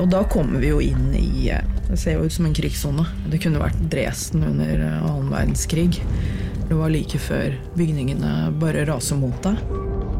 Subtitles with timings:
[0.00, 1.50] Og da kommer vi jo inn i
[1.86, 3.04] Det ser jo ut som en krigssone.
[3.30, 6.00] Det kunne vært Dresden under annen verdenskrig.
[6.66, 9.60] Det var like før bygningene bare raser mot deg.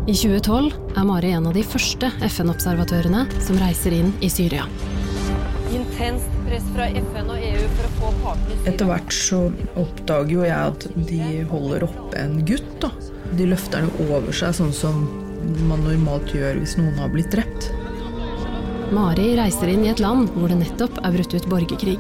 [0.07, 4.69] I 2012 er Mari en av de første FN-observatørene som reiser inn i Syria.
[5.75, 9.41] Intenst press fra FN og EU for å få partene i Syria Etter hvert så
[9.83, 12.71] oppdager jo jeg at de holder oppe en gutt.
[12.85, 12.93] da.
[13.35, 15.03] De løfter den over seg, sånn som
[15.67, 17.73] man normalt gjør hvis noen har blitt drept.
[18.95, 21.97] Mari reiser inn i et land hvor det nettopp er brutt ut borgerkrig.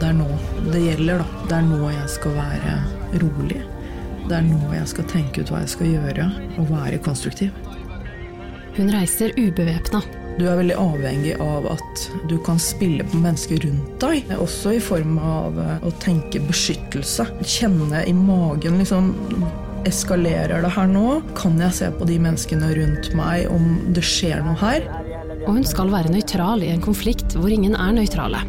[0.00, 0.28] Det er nå
[0.72, 1.44] det gjelder, da.
[1.50, 2.76] Det er nå jeg skal være
[3.20, 3.60] rolig.
[4.30, 6.26] Det er nå jeg skal tenke ut hva jeg skal gjøre,
[6.56, 7.52] og være konstruktiv.
[8.78, 10.00] Hun reiser ubevæpna.
[10.38, 14.32] Du er veldig avhengig av at du kan spille på mennesker rundt deg.
[14.40, 17.28] Også i form av eh, å tenke beskyttelse.
[17.44, 19.12] Kjenne i magen liksom
[19.82, 21.16] Eskalerer det her nå?
[21.34, 24.86] Kan jeg se på de menneskene rundt meg om det skjer noe her?
[25.42, 28.42] Og hun skal være nøytral i en konflikt hvor ingen er nøytrale.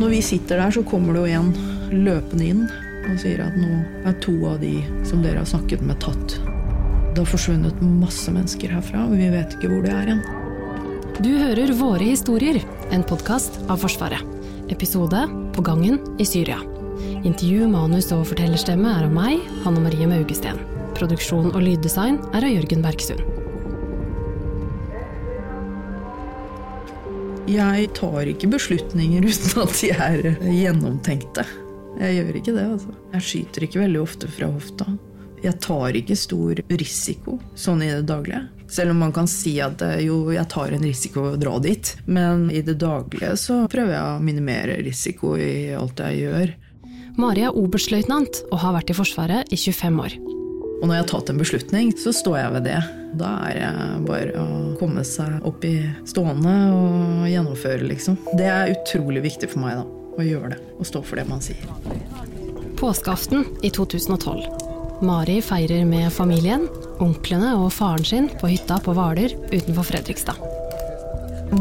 [0.00, 1.52] Når vi sitter der, så kommer det jo en
[1.92, 2.62] løpende inn
[3.10, 6.38] og sier at nå er to av de som dere har snakket med, tatt.
[7.12, 10.22] Det har forsvunnet masse mennesker herfra, og vi vet ikke hvor de er hen.
[11.22, 14.22] Du hører Våre historier, en podkast av Forsvaret.
[14.72, 16.58] Episode På gangen i Syria.
[17.22, 20.58] Intervju, manus og fortellerstemme er av meg, Hanne Marie Maugesten.
[20.96, 23.41] Produksjon og lyddesign er av Jørgen Bergsund.
[27.52, 31.44] Jeg tar ikke beslutninger uten at de er gjennomtenkte.
[32.00, 32.94] Jeg gjør ikke det, altså.
[33.12, 34.86] Jeg skyter ikke veldig ofte fra hofta.
[35.42, 38.46] Jeg tar ikke stor risiko sånn i det daglige.
[38.72, 41.56] Selv om man kan si at eh, jo, jeg tar en risiko ved å dra
[41.66, 41.94] dit.
[42.06, 46.54] Men i det daglige så prøver jeg å minimere risiko i alt jeg gjør.
[47.20, 50.16] Mari er oberstløytnant og har vært i Forsvaret i 25 år.
[50.82, 52.78] Og når jeg har tatt en beslutning, så står jeg ved det.
[53.20, 54.46] Da er det bare å
[54.80, 55.76] komme seg opp i
[56.10, 58.18] stående og gjennomføre, liksom.
[58.34, 59.86] Det er utrolig viktig for meg, da.
[60.12, 60.58] Å gjøre det.
[60.82, 61.62] Og stå for det man sier.
[62.82, 64.42] Påskeaften i 2012.
[65.06, 66.66] Mari feirer med familien,
[67.02, 70.42] onklene og faren sin på hytta på Hvaler utenfor Fredrikstad.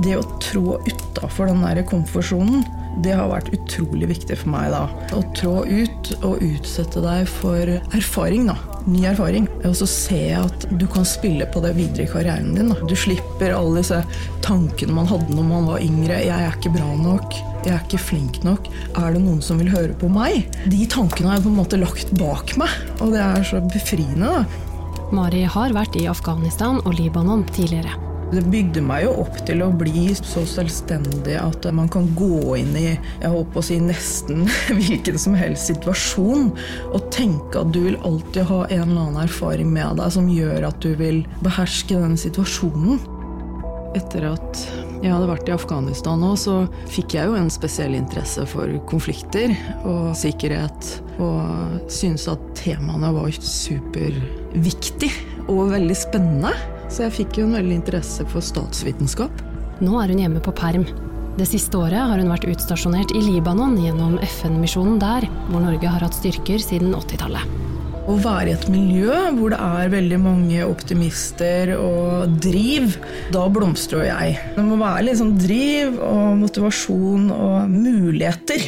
[0.02, 2.66] Det å trå utafor den der komfortsonen,
[3.00, 4.82] det har vært utrolig viktig for meg da.
[5.16, 8.58] Å trå ut og utsette deg for erfaring, da.
[8.90, 9.48] Ny erfaring.
[9.68, 12.74] Og så se at du kan spille på det videre i karrieren din.
[12.74, 12.80] Da.
[12.90, 14.02] Du slipper alle disse
[14.46, 16.20] tankene man hadde når man var yngre.
[16.22, 17.38] 'Jeg er ikke bra nok.
[17.62, 18.68] Jeg er ikke flink nok.
[18.98, 21.82] Er det noen som vil høre på meg?' De tankene har jeg på en måte
[21.82, 22.70] lagt bak meg,
[23.00, 24.28] og det er så befriende.
[24.28, 24.46] da.
[25.12, 28.11] Mari har vært i Afghanistan og Libanon tidligere.
[28.32, 32.72] Det bygde meg jo opp til å bli så selvstendig at man kan gå inn
[32.80, 34.46] i jeg håper å si nesten
[34.78, 36.48] hvilken som helst situasjon
[36.94, 40.70] og tenke at du vil alltid ha en eller annen erfaring med deg som gjør
[40.70, 43.02] at du vil beherske den situasjonen.
[44.00, 44.64] Etter at
[45.02, 46.62] jeg hadde vært i Afghanistan nå, så
[46.94, 50.92] fikk jeg jo en spesiell interesse for konflikter og sikkerhet.
[51.20, 55.10] Og syntes at temaene var superviktig
[55.50, 56.54] og veldig spennende.
[56.92, 59.32] Så jeg fikk jo en veldig interesse for statsvitenskap.
[59.82, 60.84] Nå er hun hjemme på perm.
[61.40, 66.04] Det siste året har hun vært utstasjonert i Libanon gjennom FN-misjonen der, hvor Norge har
[66.04, 67.60] hatt styrker siden 80-tallet.
[68.12, 72.98] Å være i et miljø hvor det er veldig mange optimister og driv,
[73.32, 74.40] da blomstrer jo jeg.
[74.58, 78.68] Det må være litt sånn driv og motivasjon og muligheter.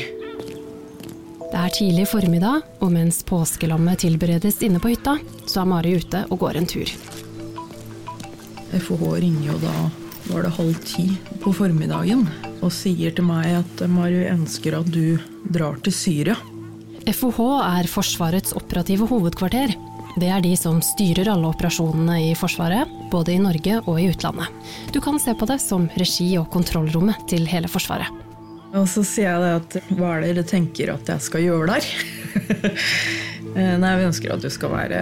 [1.53, 6.23] Det er tidlig formiddag, og mens påskelammet tilberedes inne på hytta, så er Mari ute
[6.31, 6.95] og går en tur.
[8.73, 9.75] FH ringer jo da
[10.31, 11.05] var det halv ti
[11.43, 12.23] på formiddagen
[12.63, 15.17] og sier til meg at Mari ønsker at du
[15.51, 16.37] drar til Syria.
[17.03, 19.73] FOH er Forsvarets operative hovedkvarter.
[20.15, 24.47] Det er de som styrer alle operasjonene i Forsvaret, både i Norge og i utlandet.
[24.93, 28.07] Du kan se på det som regi- og kontrollrommet til hele Forsvaret.
[28.73, 31.75] Og så sier jeg det at hva er det dere tenker at jeg skal gjøre
[31.75, 31.89] der?
[33.53, 34.99] Eh, Nei, vi ønsker at du skal være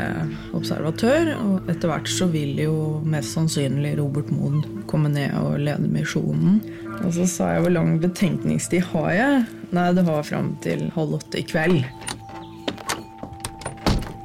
[0.57, 2.75] observatør, og etter hvert så vil jo
[3.07, 6.59] mest sannsynlig Robert Mood komme ned og lede misjonen.
[7.02, 9.41] Og så sa jeg hvor lang betenkningstid har jeg?
[9.72, 11.85] Nei, det har fram til halv åtte i kveld.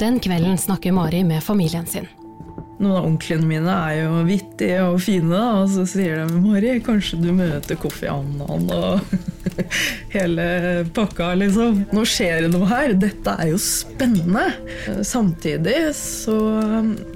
[0.02, 2.10] Den kvelden snakker Mari med familien sin.
[2.76, 7.22] Noen av onklene mine er jo vittige og fine, og så sier de Mari, kanskje
[7.22, 9.14] du møter Kofi Annan og
[10.16, 10.46] hele
[10.96, 11.86] pakka, liksom.
[11.96, 12.92] Nå skjer det noe her.
[13.00, 14.44] Dette er jo spennende.
[15.06, 16.36] Samtidig så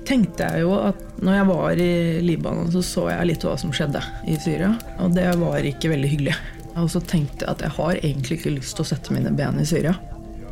[0.08, 1.92] tenkte jeg jo at når jeg var i
[2.24, 4.00] Libanon, så så jeg litt hva som skjedde
[4.32, 6.38] i Syria, og det var ikke veldig hyggelig.
[6.80, 9.60] Og så tenkte jeg at jeg har egentlig ikke lyst til å sette mine ben
[9.60, 9.98] i Syria.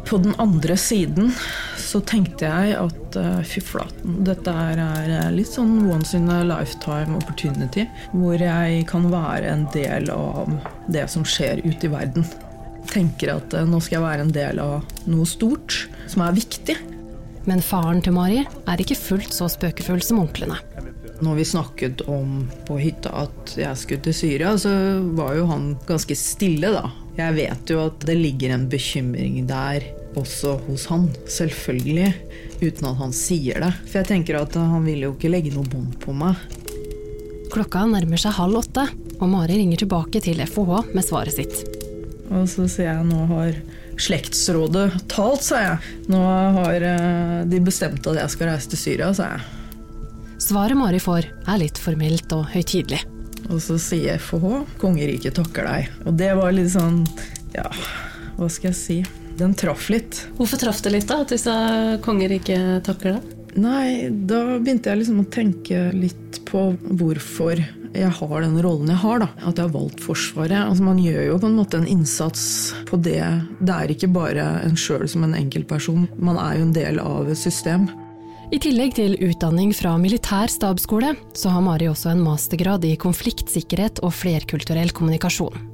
[0.09, 1.33] På den andre siden
[1.77, 6.39] så tenkte jeg at uh, fy flaten, dette er, er litt sånn once in a
[6.49, 7.85] lifetime opportunity.
[8.15, 10.49] Hvor jeg kan være en del av
[10.89, 12.25] det som skjer ute i verden.
[12.89, 15.77] Tenker at uh, nå skal jeg være en del av noe stort
[16.09, 16.79] som er viktig.
[17.49, 20.57] Men faren til Mari er ikke fullt så spøkefull som onklene.
[21.21, 24.73] Når vi snakket om på hytta at jeg skulle til Syria, så
[25.19, 26.89] var jo han ganske stille, da.
[27.19, 32.13] Jeg vet jo at det ligger en bekymring der også hos han, selvfølgelig.
[32.63, 33.73] Uten at han sier det.
[33.87, 36.39] For jeg tenker at han vil jo ikke legge noe bånd på meg.
[37.53, 38.85] Klokka nærmer seg halv åtte,
[39.19, 41.63] og Mari ringer tilbake til FOH med svaret sitt.
[42.29, 43.55] Og så sier jeg nå har
[43.99, 45.95] slektsrådet talt, sa jeg.
[46.13, 46.21] Nå
[46.59, 49.47] har eh, de bestemt at jeg skal reise til Syria, sa jeg.
[50.49, 53.01] Svaret Mari får, er litt formelt og høytidelig.
[53.49, 54.45] Og så sier FH
[54.81, 55.89] kongeriket takker deg.
[56.07, 57.01] Og det var litt sånn
[57.55, 57.67] Ja,
[58.37, 58.99] hva skal jeg si?
[59.39, 60.25] Den traff litt.
[60.39, 61.23] Hvorfor traff det litt, da?
[61.23, 61.55] At disse
[62.05, 63.37] konger ikke takker det?
[63.59, 67.63] Nei, da begynte jeg liksom å tenke litt på hvorfor
[67.97, 69.23] jeg har den rollen jeg har.
[69.23, 69.29] da.
[69.43, 70.59] At jeg har valgt Forsvaret.
[70.59, 72.43] Altså Man gjør jo på en måte en innsats
[72.89, 73.23] på det.
[73.59, 76.09] Det er ikke bare en sjøl som en enkeltperson.
[76.19, 77.89] Man er jo en del av et system.
[78.49, 84.01] I tillegg til utdanning fra militær stabsskole, så har Mari også en mastergrad i konfliktsikkerhet
[84.01, 85.67] og flerkulturell kommunikasjon.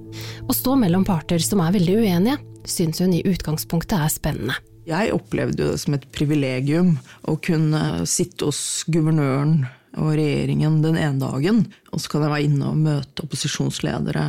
[0.51, 4.59] Å stå mellom parter som er veldig uenige, syns hun i utgangspunktet er spennende.
[4.85, 9.63] Jeg opplevde det som et privilegium å kunne sitte hos guvernøren
[9.97, 14.27] og regjeringen den ene dagen, og så kan jeg være inne og møte opposisjonsledere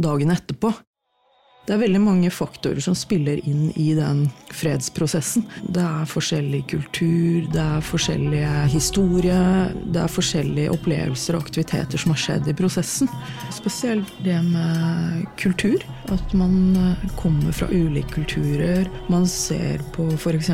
[0.00, 0.72] dagen etterpå.
[1.68, 4.22] Det er veldig mange faktorer som spiller inn i den
[4.56, 5.44] fredsprosessen.
[5.68, 9.40] Det er forskjellig kultur, det er forskjellige historie,
[9.84, 13.12] det er forskjellige opplevelser og aktiviteter som har skjedd i prosessen.
[13.52, 15.84] Spesielt det med kultur.
[16.08, 16.56] At man
[17.20, 18.88] kommer fra ulike kulturer.
[19.12, 20.48] Man ser på f.eks.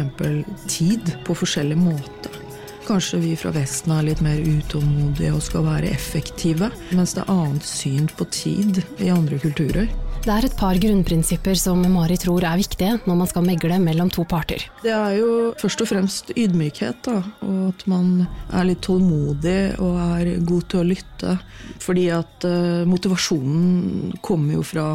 [0.66, 2.40] tid på forskjellig måte.
[2.88, 7.30] Kanskje vi fra Vesten er litt mer utålmodige og skal være effektive, mens det er
[7.32, 9.86] annet syn på tid i andre kulturer.
[10.24, 14.08] Det er et par grunnprinsipper som Mari tror er viktige når man skal megle mellom
[14.08, 14.62] to parter.
[14.80, 19.98] Det er jo først og fremst ydmykhet, da, og at man er litt tålmodig og
[20.00, 21.34] er god til å lytte.
[21.84, 24.86] Fordi at uh, motivasjonen kommer jo fra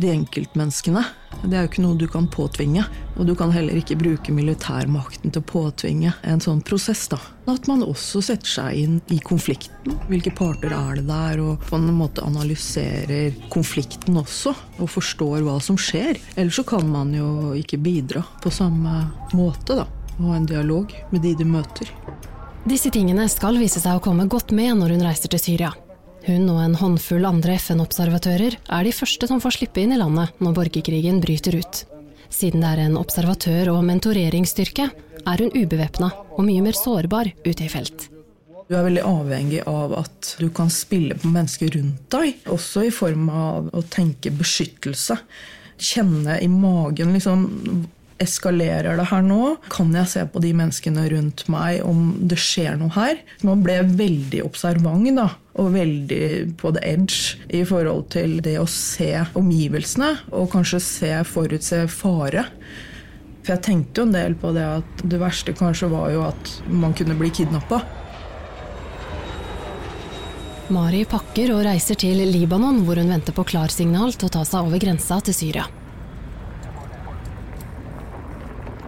[0.00, 1.04] de enkeltmenneskene.
[1.44, 2.84] Det er jo ikke noe du kan påtvinge.
[3.18, 7.06] Og du kan heller ikke bruke militærmakten til å påtvinge en sånn prosess.
[7.08, 7.18] da.
[7.50, 9.98] At man også setter seg inn i konflikten.
[10.08, 11.42] Hvilke parter er det der?
[11.44, 14.54] Og på en måte analyserer konflikten også.
[14.78, 16.18] Og forstår hva som skjer.
[16.36, 19.78] Ellers så kan man jo ikke bidra på samme måte.
[19.82, 19.86] da.
[20.18, 21.90] Og ha en dialog med de du møter.
[22.64, 25.74] Disse tingene skal vise seg å komme godt med når hun reiser til Syria.
[26.24, 30.32] Hun og en håndfull andre FN-observatører er de første som får slippe inn i landet
[30.40, 31.82] når borgerkrigen bryter ut.
[32.32, 34.88] Siden det er en observatør- og mentoreringsstyrke,
[35.24, 38.08] er hun ubevæpna og mye mer sårbar ute i felt.
[38.68, 42.94] Du er veldig avhengig av at du kan spille på mennesker rundt deg, også i
[42.94, 45.18] form av å tenke beskyttelse.
[45.76, 47.44] Kjenne i magen liksom
[48.24, 49.56] Eskalerer det her nå?
[49.72, 53.18] Kan jeg se på de menneskene rundt meg om det skjer noe her?
[53.42, 58.66] Man ble veldig observant da, og veldig på the edge i forhold til det å
[58.70, 62.48] se omgivelsene og kanskje se, forutse fare.
[63.44, 66.56] For jeg tenkte jo en del på det at det verste kanskje var jo at
[66.66, 67.82] man kunne bli kidnappa.
[70.72, 74.64] Mari pakker og reiser til Libanon, hvor hun venter på klarsignal til å ta seg
[74.64, 75.68] over grensa til Syria.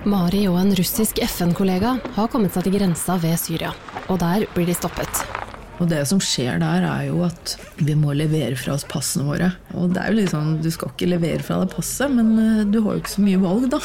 [0.07, 3.75] Mari og en russisk FN-kollega har kommet seg til grensa ved Syria,
[4.07, 5.46] og der blir de stoppet.
[5.77, 9.51] Og det som skjer der, er jo at vi må levere fra oss passene våre.
[9.77, 12.81] Og det er jo sånn, du skal ikke levere fra deg passet, men eh, du
[12.85, 13.83] har jo ikke så mye valg, da.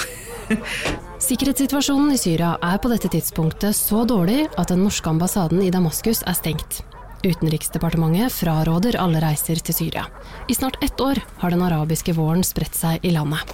[1.28, 6.24] Sikkerhetssituasjonen i Syria er på dette tidspunktet så dårlig at den norske ambassaden i Damaskus
[6.26, 6.82] er stengt.
[7.22, 10.08] Utenriksdepartementet fraråder alle reiser til Syria.
[10.50, 13.46] I snart ett år har den arabiske våren spredt seg i landet.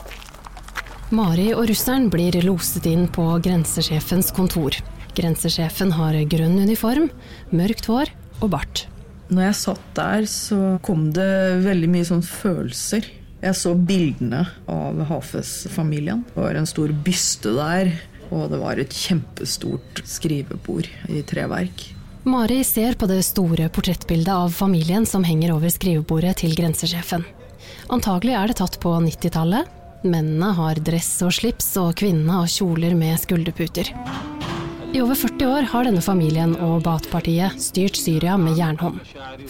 [1.12, 4.78] Mari og russeren blir loset inn på grensesjefens kontor.
[5.18, 7.10] Grensesjefen har grønn uniform,
[7.52, 8.86] mørkt hår og bart.
[9.28, 11.30] Når jeg satt der, så kom det
[11.66, 13.08] veldig mye sånn følelser.
[13.44, 16.24] Jeg så bildene av Hafes-familien.
[16.34, 17.92] Det var en stor byste der,
[18.32, 21.90] og det var et kjempestort skrivebord i treverk.
[22.28, 27.24] Mari ser på det store portrettbildet av familien som henger over skrivebordet til grensesjefen.
[27.94, 29.76] Antagelig er det tatt på 90-tallet,
[30.06, 33.90] Mennene har dress og slips, og kvinnene har kjoler med skulderputer.
[34.94, 39.02] I over 40 år har denne familien og Baath-partiet styrt Syria med jernhånd.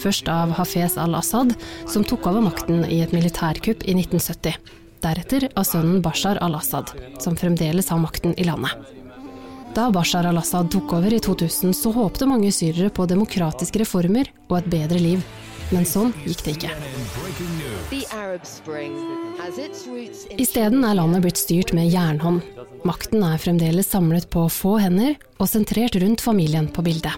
[0.02, 1.54] Først av Hafez al-Assad,
[1.86, 4.58] som tok over makten i et militærkupp i 1970.
[4.98, 6.90] deretter av sønnen Bashar al-Assad,
[7.22, 8.74] som fremdeles har makten i landet.
[9.76, 14.58] Da Bashar al-Assad tok over i 2000, så håpte mange syrere på demokratiske reformer og
[14.58, 15.22] et bedre liv.
[15.68, 16.70] Men sånn gikk det ikke.
[20.40, 22.40] Isteden er landet blitt styrt med jernhånd.
[22.88, 27.12] Makten er fremdeles samlet på få hender og sentrert rundt familien på bildet.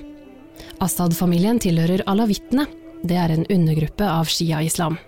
[0.83, 2.67] Assad-familien tilhører alawittene.
[3.07, 4.99] Det er en undergruppe av shia-islam.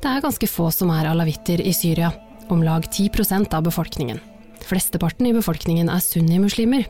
[0.00, 2.10] Det er ganske få som er alawitter i Syria,
[2.50, 4.20] om lag 10% av befolkningen.
[4.66, 6.88] Flesteparten i befolkningen er sunnimuslimer.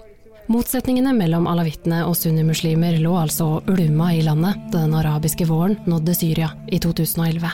[0.50, 5.76] Motsetningene mellom alawittene og sunnimuslimer lå altså og ulma i landet da den arabiske våren
[5.87, 7.52] nådde Syria i 2011.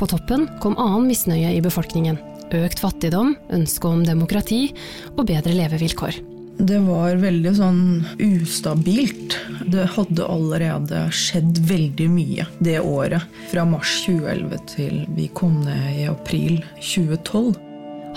[0.00, 2.18] På toppen kom annen misnøye i befolkningen.
[2.58, 4.64] Økt fattigdom, ønske om demokrati
[5.12, 6.18] og bedre levevilkår.
[6.58, 7.84] Det var veldig sånn
[8.18, 9.38] ustabilt.
[9.70, 13.30] Det hadde allerede skjedd veldig mye det året.
[13.52, 17.67] Fra mars 2011 til vi kom ned i april 2012.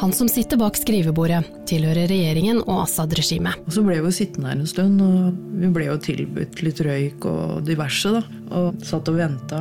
[0.01, 3.59] Han som sitter bak skrivebordet, tilhører regjeringen og Assad-regimet.
[3.67, 7.27] Og så ble vi sittende her en stund, og vi ble jo tilbudt litt røyk
[7.29, 8.23] og diverse, da.
[8.57, 9.59] Og satt og venta.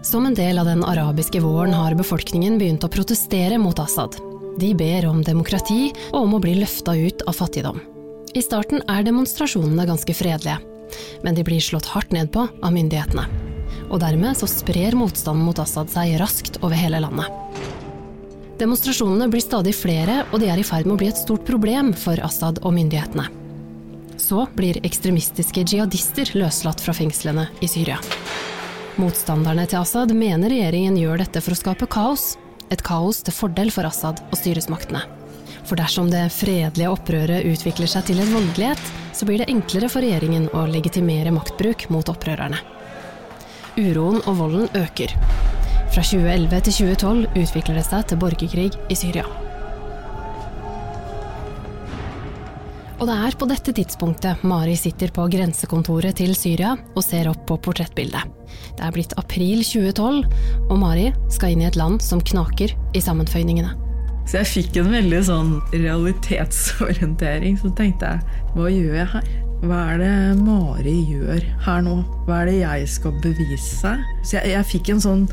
[0.00, 4.16] Som en del av den arabiske våren har befolkningen begynt å protestere mot Assad.
[4.56, 7.84] De ber om demokrati og om å bli løfta ut av fattigdom.
[8.32, 10.62] I starten er demonstrasjonene ganske fredelige,
[11.28, 13.28] men de blir slått hardt ned på av myndighetene.
[13.90, 17.28] Og dermed så sprer motstanden mot Assad seg raskt over hele landet.
[18.58, 21.90] Demonstrasjonene blir stadig flere, og de er i ferd med å bli et stort problem
[21.98, 23.26] for Assad og myndighetene.
[24.20, 27.98] Så blir ekstremistiske jihadister løslatt fra fengslene i Syria.
[29.00, 32.36] Motstanderne til Assad mener regjeringen gjør dette for å skape kaos.
[32.70, 35.02] Et kaos til fordel for Assad og styresmaktene.
[35.64, 40.04] For dersom det fredelige opprøret utvikler seg til en voldelighet, så blir det enklere for
[40.04, 42.62] regjeringen å legitimere maktbruk mot opprørerne.
[43.80, 45.16] Uroen og volden øker.
[45.94, 49.22] Fra 2011 til 2012 utvikler det seg til borgerkrig i Syria.
[52.98, 57.44] Og det er på dette tidspunktet Mari sitter på grensekontoret til Syria og ser opp
[57.46, 58.26] på portrettbildet.
[58.74, 60.26] Det er blitt april 2012,
[60.66, 63.76] og Mari skal inn i et land som knaker i sammenføyningene.
[64.26, 67.60] Så jeg fikk en veldig sånn realitetsorientering.
[67.60, 69.34] Så tenkte jeg, hva gjør jeg her?
[69.64, 72.00] Hva er det Mari gjør her nå?
[72.26, 73.98] Hva er det jeg skal bevise?
[74.24, 75.28] Så jeg, jeg fikk en sånn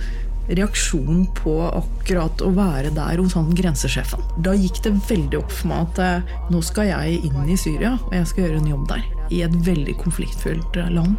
[0.49, 4.23] reaksjon på akkurat å være der hos han grensesjefen.
[4.43, 7.97] Da gikk det veldig opp for meg at eh, nå skal jeg inn i Syria,
[8.07, 9.05] og jeg skal gjøre en jobb der.
[9.31, 11.15] I et veldig konfliktfylt eh, land.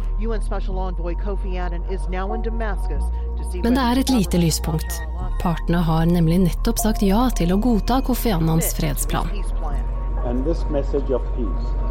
[3.63, 4.99] Men det er et lite lyspunkt.
[5.41, 9.31] Partene har nemlig nettopp sagt ja til å godta Kofi Annans fredsplan.
[10.23, 11.82] And this message of peace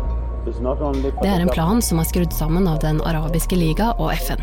[0.43, 4.43] Det er en plan som er skrudd sammen av Den arabiske liga og FN.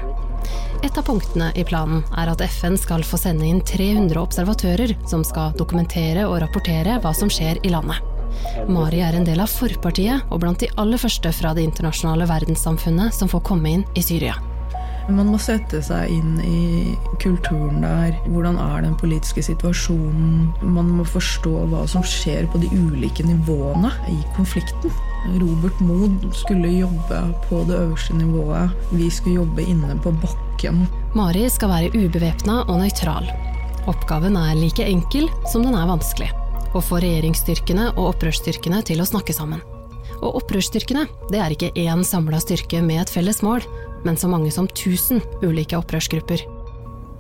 [0.83, 5.25] Et av punktene i planen er at FN skal få sende inn 300 observatører som
[5.27, 7.99] skal dokumentere og rapportere hva som skjer i landet.
[8.71, 13.15] Mari er en del av forpartiet og blant de aller første fra det internasjonale verdenssamfunnet
[13.15, 14.37] som får komme inn i Syria.
[15.09, 18.13] Man må sette seg inn i kulturen der.
[18.29, 20.51] Hvordan er den politiske situasjonen?
[20.61, 24.93] Man må forstå hva som skjer på de ulike nivåene i konflikten.
[25.27, 28.71] Robert Mood skulle jobbe på det øverste nivået.
[28.91, 30.85] Vi skulle jobbe inne på bakken.
[31.15, 33.27] Mari skal være ubevæpna og nøytral.
[33.87, 36.29] Oppgaven er like enkel som den er vanskelig.
[36.75, 39.61] Å få regjeringsstyrkene og opprørsstyrkene til å snakke sammen.
[40.19, 43.65] Og opprørsstyrkene det er ikke én samla styrke med et felles mål,
[44.05, 46.45] men så mange som 1000 ulike opprørsgrupper.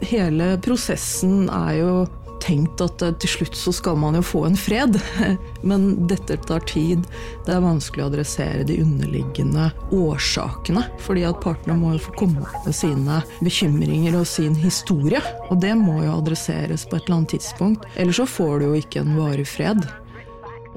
[0.07, 1.93] Hele prosessen er jo
[2.43, 4.99] tenkt at eh, til slutt så skal man jo få en fred.
[5.69, 7.05] Men dette tar tid.
[7.45, 10.85] Det er vanskelig å adressere de underliggende årsakene.
[11.03, 15.21] Fordi at partene må jo få komme opp med sine bekymringer og sin historie.
[15.49, 17.87] Og det må jo adresseres på et eller annet tidspunkt.
[17.95, 19.85] Ellers så får du jo ikke en varig fred.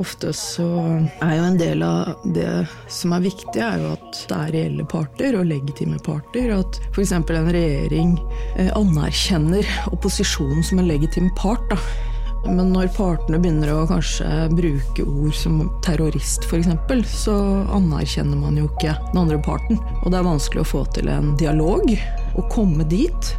[0.03, 0.67] Ofte så
[1.23, 4.87] er jo en del av det som er viktig, er jo at det er reelle
[4.91, 6.51] parter og legitime parter.
[6.57, 7.13] At f.eks.
[7.15, 8.17] en regjering
[8.57, 11.63] eh, anerkjenner opposisjonen som en legitim part.
[11.71, 11.79] Da.
[12.49, 17.37] Men når partene begynner å kanskje bruke ord som terrorist f.eks., så
[17.77, 19.79] anerkjenner man jo ikke den andre parten.
[20.03, 23.33] Og det er vanskelig å få til en dialog og komme dit.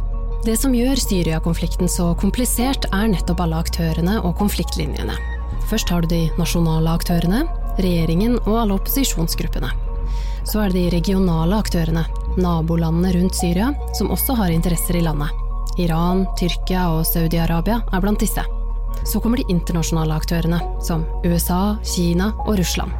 [0.48, 5.33] Det som gjør Syria-konflikten så komplisert, er nettopp alle aktørene og konfliktlinjene.
[5.70, 7.44] Først har du de nasjonale aktørene,
[7.80, 9.70] regjeringen og alle opposisjonsgruppene.
[10.44, 12.04] Så er det de regionale aktørene,
[12.36, 15.32] nabolandene rundt Syria, som også har interesser i landet.
[15.80, 18.44] Iran, Tyrkia og Saudi-Arabia er blant disse.
[19.04, 22.92] Så kommer de internasjonale aktørene, som USA, Kina og Russland.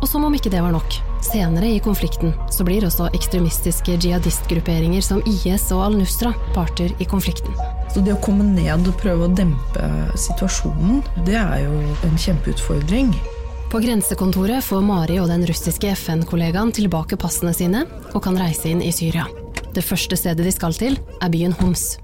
[0.00, 5.04] Og som om ikke det var nok, Senere i konflikten så blir også ekstremistiske jihadistgrupperinger
[5.04, 7.56] som IS og al-Nusra parter i konflikten.
[7.94, 9.88] Så det å komme ned og prøve å dempe
[10.20, 13.14] situasjonen, det er jo en kjempeutfordring.
[13.72, 18.84] På grensekontoret får Mari og den russiske FN-kollegaen tilbake passene sine og kan reise inn
[18.84, 19.26] i Syria.
[19.74, 21.94] Det første stedet de skal til, er byen Homs.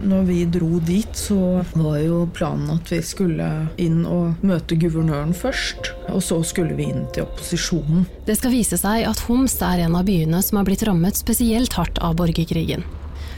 [0.00, 3.46] Når vi dro dit, så var jo planen at vi skulle
[3.80, 5.92] inn og møte guvernøren først.
[6.12, 8.04] Og så skulle vi inn til opposisjonen.
[8.28, 11.78] Det skal vise seg at Homs er en av byene som har blitt rammet spesielt
[11.78, 12.84] hardt av borgerkrigen.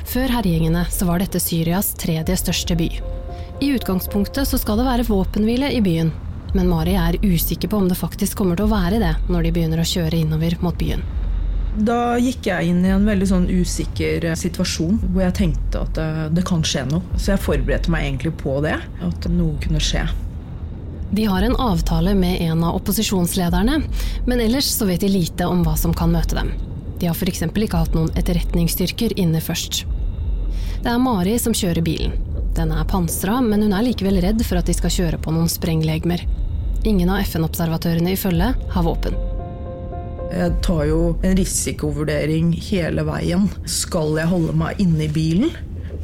[0.09, 2.89] Før herjingene så var dette Syrias tredje største by.
[3.61, 6.11] I utgangspunktet så skal det være våpenhvile i byen,
[6.57, 9.55] men Mari er usikker på om det faktisk kommer til å være det når de
[9.55, 11.05] begynner å kjøre innover mot byen.
[11.79, 15.93] Da gikk jeg inn i en veldig sånn usikker eh, situasjon hvor jeg tenkte at
[15.95, 16.09] det,
[16.39, 17.05] det kan skje noe.
[17.17, 20.03] Så jeg forberedte meg egentlig på det, at noe kunne skje.
[21.15, 23.79] De har en avtale med en av opposisjonslederne,
[24.27, 26.51] men ellers så vet de lite om hva som kan møte dem.
[26.99, 27.47] De har f.eks.
[27.47, 29.85] ikke hatt noen etterretningsstyrker inne først.
[30.83, 32.19] Det er Mari som kjører bilen.
[32.59, 35.51] Den er pansra, men hun er likevel redd for at de skal kjøre på noen
[35.51, 36.27] sprenglegemer.
[36.85, 39.38] Ingen av FN-observatørene i følge har våpen.
[40.29, 43.49] Jeg tar jo en risikovurdering hele veien.
[43.69, 45.57] Skal jeg holde meg inne i bilen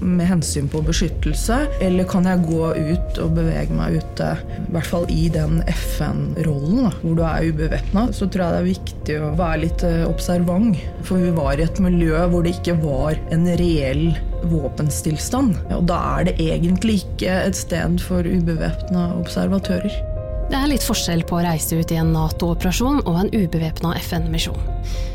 [0.04, 4.90] med hensyn på beskyttelse, eller kan jeg gå ut og bevege meg ute, i hvert
[4.90, 9.32] fall i den FN-rollen, hvor du er ubevæpna, så tror jeg det er viktig å
[9.38, 10.80] være litt eh, observant.
[11.06, 14.06] For vi var i et miljø hvor det ikke var en reell
[14.50, 15.56] våpenstillstand.
[15.78, 20.13] Og da er det egentlig ikke et sted for ubevæpna observatører.
[20.44, 24.58] Det er litt forskjell på å reise ut i en Nato-operasjon og en ubevæpna FN-misjon.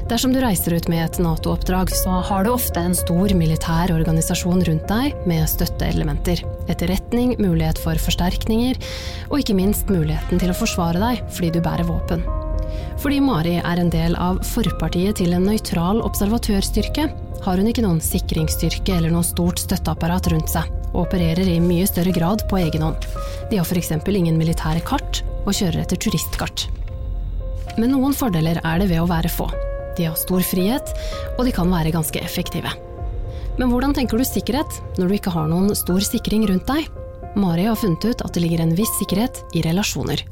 [0.09, 4.63] Dersom du reiser ut med et Nato-oppdrag, så har du ofte en stor militær organisasjon
[4.65, 6.41] rundt deg med støtteelementer.
[6.73, 8.81] Etterretning, mulighet for forsterkninger,
[9.29, 12.25] og ikke minst muligheten til å forsvare deg fordi du bærer våpen.
[12.99, 17.05] Fordi Mari er en del av forpartiet til en nøytral observatørstyrke,
[17.45, 21.85] har hun ikke noen sikringsstyrke eller noe stort støtteapparat rundt seg, og opererer i mye
[21.87, 23.07] større grad på egen hånd.
[23.49, 23.91] De har f.eks.
[23.91, 26.67] ingen militære kart, og kjører etter turistkart.
[27.79, 29.47] Men noen fordeler er det ved å være få.
[29.97, 30.93] De har stor frihet,
[31.37, 32.71] og de kan være ganske effektive.
[33.59, 36.85] Men hvordan tenker du sikkerhet når du ikke har noen stor sikring rundt deg?
[37.39, 40.23] Mari har funnet ut at det ligger en viss sikkerhet i relasjoner.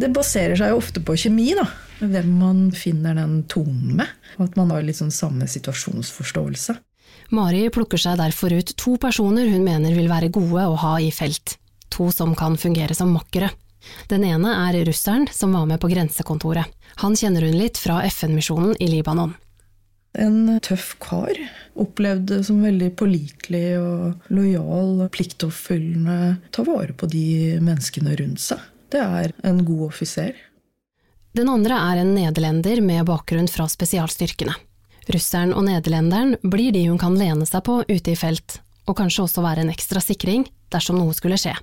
[0.00, 1.66] Det baserer seg jo ofte på kjemi, da.
[2.00, 4.08] Hvem man finner den tonen med.
[4.38, 6.78] Og at man har litt sånn samme situasjonsforståelse.
[7.36, 11.12] Mari plukker seg derfor ut to personer hun mener vil være gode å ha i
[11.14, 11.58] felt.
[11.92, 13.50] To som kan fungere som makkere.
[14.08, 16.66] Den ene er russeren som var med på grensekontoret.
[17.02, 19.34] Han kjenner hun litt fra FN-misjonen i Libanon.
[20.18, 21.32] En tøff kar.
[21.80, 26.36] Opplevd som veldig pålitelig og lojal, pliktoppfyllende.
[26.52, 28.60] Ta vare på de menneskene rundt seg.
[28.92, 30.36] Det er en god offiser.
[31.32, 34.52] Den andre er en nederlender med bakgrunn fra spesialstyrkene.
[35.08, 39.24] Russeren og nederlenderen blir de hun kan lene seg på ute i felt, og kanskje
[39.24, 41.56] også være en ekstra sikring dersom noe skulle skje.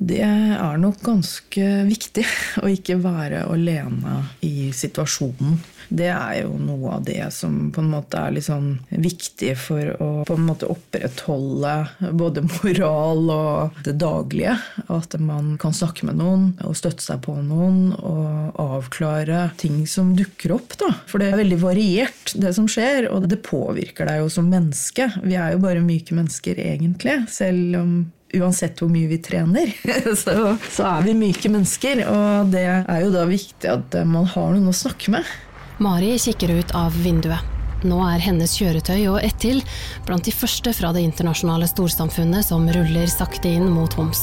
[0.00, 2.24] Det er nok ganske viktig
[2.62, 5.58] å ikke være alene i situasjonen.
[5.92, 9.92] Det er jo noe av det som på en måte er litt sånn viktig for
[10.00, 11.74] å på en måte opprettholde
[12.16, 14.56] både moral og det daglige.
[14.92, 20.14] At man kan snakke med noen og støtte seg på noen og avklare ting som
[20.16, 20.78] dukker opp.
[20.80, 20.92] Da.
[21.10, 25.10] For det er veldig variert, det som skjer, og det påvirker deg jo som menneske.
[25.22, 27.94] Vi er jo bare myke mennesker egentlig, selv om
[28.32, 29.72] uansett hvor mye vi trener,
[30.22, 32.04] så, så, er vi myke mennesker.
[32.08, 35.34] Og det er jo da viktig at man har noen å snakke med.
[35.82, 37.42] Mari kikker ut av vinduet.
[37.82, 39.58] Nå er hennes kjøretøy og ett til
[40.06, 44.20] blant de første fra det internasjonale storsamfunnet som ruller sakte inn mot Homs.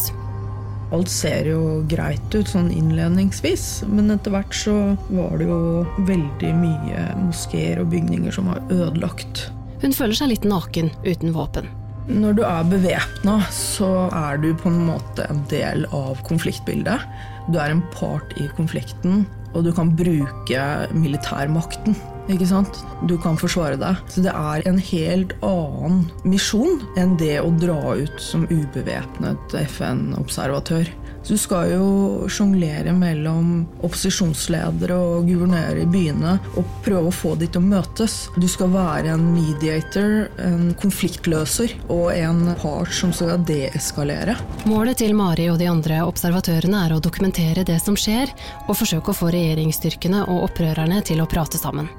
[0.95, 4.75] Alt ser jo greit ut sånn innledningsvis, men etter hvert så
[5.09, 5.59] var det jo
[6.07, 9.49] veldig mye moskeer og bygninger som var ødelagt.
[9.83, 11.67] Hun føler seg litt naken uten våpen.
[12.07, 17.03] Når du er bevæpna, så er du på en måte en del av konfliktbildet.
[17.51, 21.97] Du er en part i konflikten, og du kan bruke militærmakten.
[22.29, 22.81] Ikke sant?
[23.09, 24.01] Du kan forsvare deg.
[24.11, 30.91] Så det er en helt annen misjon enn det å dra ut som ubevæpnet FN-observatør.
[31.27, 31.87] Du skal jo
[32.31, 38.17] sjonglere mellom opposisjonsledere og guvernører i byene og prøve å få de til å møtes.
[38.39, 44.37] Du skal være en mediator, en konfliktløser og en part som skal deeskalere.
[44.69, 48.31] Målet til Mari og de andre observatørene er å dokumentere det som skjer,
[48.67, 51.89] og forsøke å få regjeringsstyrkene og opprørerne til å prate sammen.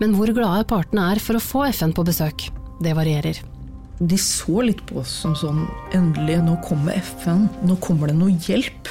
[0.00, 2.48] Men hvor glade partene er for å få FN på besøk,
[2.84, 3.40] det varierer.
[3.98, 5.64] De så litt på oss som sånn
[5.96, 7.48] Endelig, nå kommer FN.
[7.66, 8.90] Nå kommer det noe hjelp.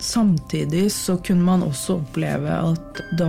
[0.00, 3.28] Samtidig så kunne man også oppleve at da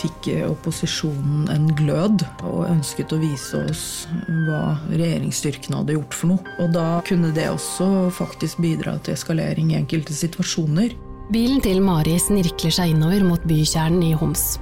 [0.00, 3.84] fikk opposisjonen en glød og ønsket å vise oss
[4.26, 6.56] hva regjeringsstyrkene hadde gjort for noe.
[6.64, 10.98] Og da kunne det også faktisk bidra til eskalering i enkelte situasjoner.
[11.30, 14.56] Bilen til Mari snirkler seg innover mot bykjernen i Homs.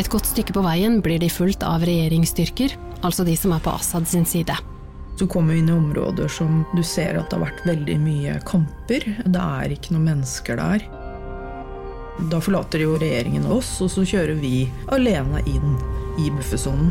[0.00, 2.72] Et godt stykke på veien blir de fulgt av regjeringsstyrker,
[3.04, 4.56] altså de som er på Assad sin side.
[5.20, 9.04] Så kommer inn i områder som du ser at det har vært veldig mye kamper.
[9.20, 10.86] Det er ikke noen mennesker der.
[12.32, 14.62] Da forlater jo regjeringen oss, og så kjører vi
[14.96, 15.74] alene inn
[16.24, 16.88] i buffersonen.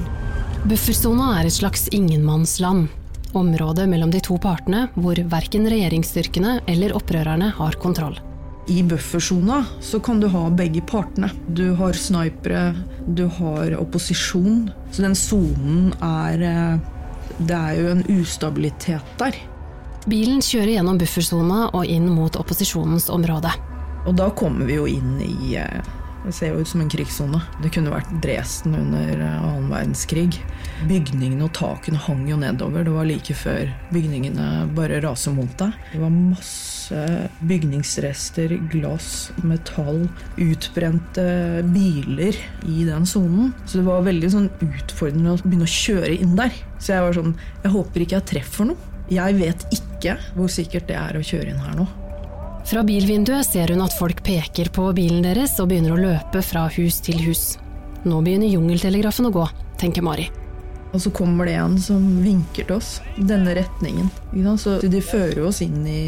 [0.69, 2.85] Buffersona er et slags ingenmannsland.
[3.33, 8.21] Området mellom de to partene hvor verken regjeringsstyrkene eller opprørerne har kontroll.
[8.69, 11.31] I buffersona så kan du ha begge partene.
[11.49, 12.75] Du har snipere,
[13.09, 14.67] du har opposisjon.
[14.93, 16.89] Så den sonen er eh,
[17.39, 19.37] Det er jo en ustabilitet der.
[20.09, 23.51] Bilen kjører gjennom buffersona og inn mot opposisjonens område.
[24.07, 25.89] Og da kommer vi jo inn i eh,
[26.25, 27.39] Det ser jo ut som en krigssone.
[27.63, 30.41] Det kunne vært Dresden under eh, annen verdenskrig.
[30.89, 32.83] Bygningene og takene hang jo nedover.
[32.85, 35.77] Det var like før bygningene bare raser mot deg.
[35.93, 37.05] Det var masse
[37.47, 40.07] bygningsrester, glass, metall,
[40.41, 41.25] utbrente
[41.71, 43.53] biler i den sonen.
[43.65, 46.53] Så det var veldig sånn utfordrende å begynne å kjøre inn der.
[46.79, 48.91] Så jeg var sånn Jeg håper ikke jeg treffer noe.
[49.09, 51.87] Jeg vet ikke hvor sikkert det er å kjøre inn her nå.
[52.69, 56.67] Fra bilvinduet ser hun at folk peker på bilen deres og begynner å løpe fra
[56.75, 57.55] hus til hus.
[58.05, 59.45] Nå begynner jungeltelegrafen å gå,
[59.81, 60.27] tenker Mari.
[60.93, 62.99] Og så kommer det en som vinker til oss.
[63.17, 64.11] Denne retningen.
[64.61, 66.01] Så de fører oss inn i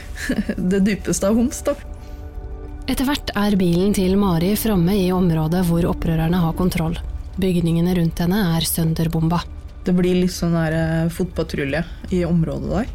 [0.74, 1.76] det dypeste av Homs, da.
[2.90, 6.98] Etter hvert er bilen til Mari framme i området hvor opprørerne har kontroll.
[7.38, 9.44] Bygningene rundt henne er sønderbomba.
[9.86, 11.86] Det blir litt sånn eh, fotpatrulje
[12.18, 12.92] i området der.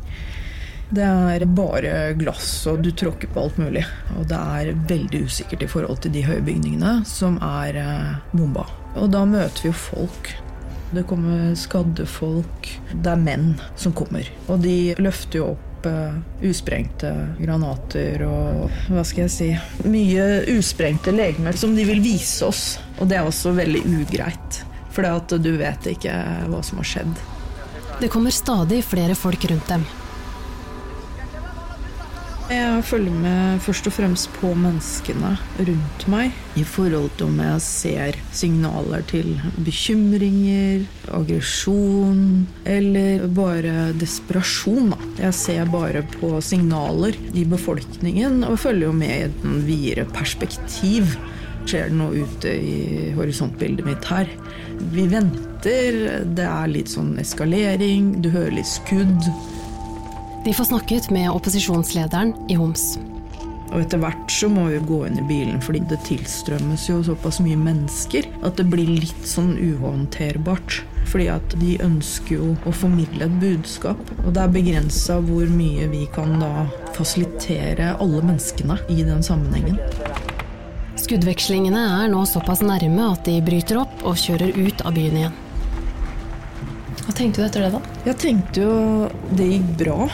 [0.90, 3.84] Det er bare glass, og du tråkker på alt mulig.
[4.18, 8.66] Og det er veldig usikkert i forhold til de høye bygningene som er eh, bomba.
[8.98, 10.32] Og da møter vi jo folk.
[10.90, 12.72] Det kommer skadde folk.
[12.90, 14.26] Det er menn som kommer.
[14.50, 19.50] Og de løfter jo opp uh, usprengte granater og hva skal jeg si
[19.86, 20.26] Mye
[20.58, 22.64] usprengte legemer som de vil vise oss.
[22.98, 24.64] Og det er også veldig ugreit.
[24.90, 25.06] For
[25.38, 26.18] du vet ikke
[26.50, 27.26] hva som har skjedd.
[28.02, 29.86] Det kommer stadig flere folk rundt dem.
[32.50, 35.36] Jeg følger med først og fremst på menneskene
[35.68, 36.32] rundt meg.
[36.58, 44.96] I forhold til om jeg ser signaler til bekymringer, aggresjon eller bare desperasjon.
[45.20, 51.14] Jeg ser bare på signaler i befolkningen og følger jo med i et videre perspektiv.
[51.70, 54.34] Skjer det noe ute i horisontbildet mitt her?
[54.90, 59.30] Vi venter, det er litt sånn eskalering, du hører litt skudd.
[60.46, 62.94] De får snakket med opposisjonslederen i Homs.
[63.70, 67.42] Og etter hvert så må vi gå inn i bilen, fordi det tilstrømmes jo såpass
[67.44, 70.80] mye mennesker at det blir litt sånn uhåndterbart.
[71.10, 74.00] Fordi at de ønsker jo å formidle et budskap.
[74.24, 79.78] Og det er begrensa hvor mye vi kan da fasilitere alle menneskene i den sammenhengen.
[81.00, 85.38] Skuddvekslingene er nå såpass nærme at de bryter opp og kjører ut av byen igjen.
[87.06, 87.82] Hva tenkte du etter det, da?
[88.08, 88.76] Jeg tenkte jo
[89.38, 90.10] det gikk bra.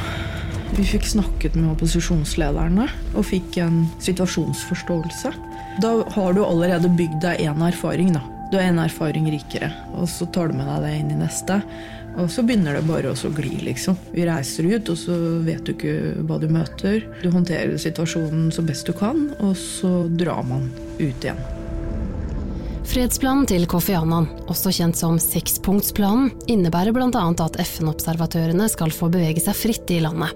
[0.75, 5.31] Vi fikk snakket med opposisjonslederne og fikk en situasjonsforståelse.
[5.83, 8.23] Da har du allerede bygd deg én erfaring, da.
[8.51, 9.71] Du er en erfaring rikere.
[9.95, 11.59] Og så tar du med deg det inn i neste.
[12.15, 13.97] Og så begynner det bare å gli, liksom.
[14.13, 15.95] Vi reiser ut, og så vet du ikke
[16.27, 17.03] hva du møter.
[17.23, 20.69] Du håndterer situasjonen så best du kan, og så drar man
[20.99, 21.39] ut igjen.
[22.85, 27.09] Fredsplanen til Kofi Annan, også kjent som sekspunktsplanen, innebærer bl.a.
[27.09, 30.35] at FN-observatørene skal få bevege seg fritt i landet.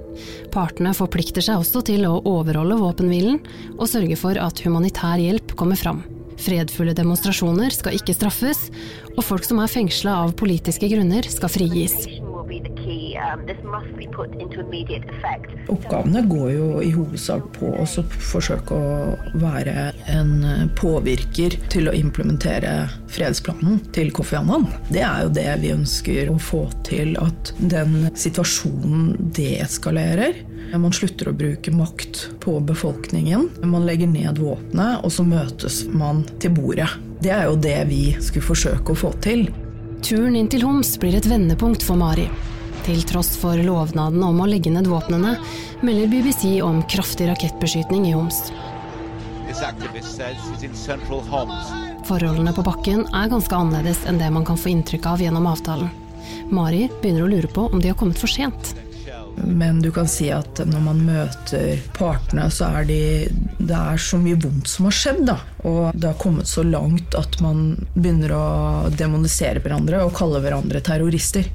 [0.54, 3.38] Partene forplikter seg også til å overholde våpenhvilen
[3.78, 6.02] og sørge for at humanitær hjelp kommer fram.
[6.40, 8.66] Fredfulle demonstrasjoner skal ikke straffes,
[9.16, 12.02] og folk som er fengsla av politiske grunner, skal frigis.
[13.20, 13.42] Um,
[15.68, 17.86] Oppgavene går jo i hovedsak på å
[18.32, 20.32] forsøke å være en
[20.80, 22.74] påvirker til å implementere
[23.12, 24.68] fredsplanen til Kofi Annan.
[24.88, 30.40] Det er jo det vi ønsker å få til, at den situasjonen deeskalerer.
[30.78, 33.50] Man slutter å bruke makt på befolkningen.
[33.66, 36.92] Man legger ned våpenet, og så møtes man til bordet.
[37.20, 39.50] Det er jo det vi skulle forsøke å få til.
[40.06, 42.30] Turen inn til Homs blir et vendepunkt for Mari.
[42.86, 45.36] Til tross for lovnaden om å legge ned våpnene,
[45.86, 48.50] melder BBC om kraftig rakettbeskytning i Homs.
[52.10, 55.90] Forholdene på bakken er ganske annerledes enn det man kan få inntrykk av gjennom avtalen.
[56.54, 58.74] Mari begynner å lure på om de har kommet for sent.
[59.46, 63.00] Men du kan si at når man møter partene, så er de,
[63.58, 65.22] det er så mye vondt som har skjedd.
[65.30, 65.38] Da.
[65.70, 68.46] Og det har kommet så langt at man begynner å
[68.94, 71.50] demonisere hverandre og kalle hverandre terrorister.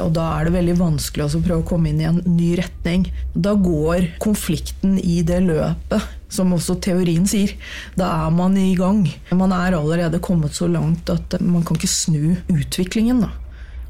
[0.00, 3.06] Og da er det veldig vanskelig å prøve å komme inn i en ny retning.
[3.34, 7.52] Da går konflikten i det løpet som også teorien sier.
[7.98, 9.04] Da er man i gang.
[9.36, 13.26] Man er allerede kommet så langt at man kan ikke snu utviklingen.
[13.26, 13.32] Da.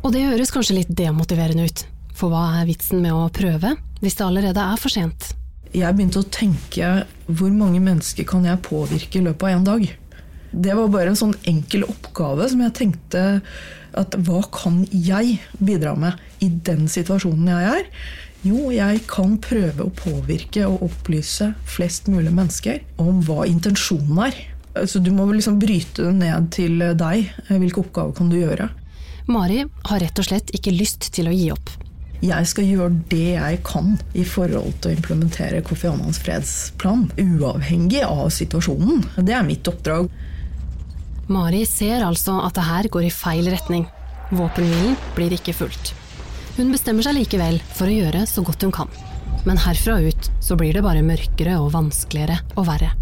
[0.02, 1.86] Og det høres kanskje litt demotiverende ut.
[2.22, 5.32] For hva er vitsen med å prøve, hvis det allerede er for sent?
[5.74, 6.90] Jeg begynte å tenke
[7.26, 9.88] hvor mange mennesker kan jeg påvirke i løpet av én dag?
[10.52, 13.24] Det var bare en sånn enkel oppgave som jeg tenkte
[13.98, 17.90] at hva kan jeg bidra med i den situasjonen jeg er?
[18.46, 24.42] Jo, jeg kan prøve å påvirke og opplyse flest mulig mennesker om hva intensjonen er.
[24.86, 27.34] Så du må liksom bryte det ned til deg.
[27.50, 28.70] Hvilke oppgaver kan du gjøre?
[29.26, 31.80] Mari har rett og slett ikke lyst til å gi opp.
[32.22, 38.04] Jeg skal gjøre det jeg kan i forhold til å implementere Kofi Annans fredsplan, uavhengig
[38.06, 39.00] av situasjonen.
[39.26, 40.06] Det er mitt oppdrag.
[41.32, 43.88] Mari ser altså at det her går i feil retning.
[44.30, 45.96] Våpenhvilen blir ikke fulgt.
[46.54, 48.94] Hun bestemmer seg likevel for å gjøre så godt hun kan.
[49.42, 52.92] Men herfra ut så blir det bare mørkere og vanskeligere og verre.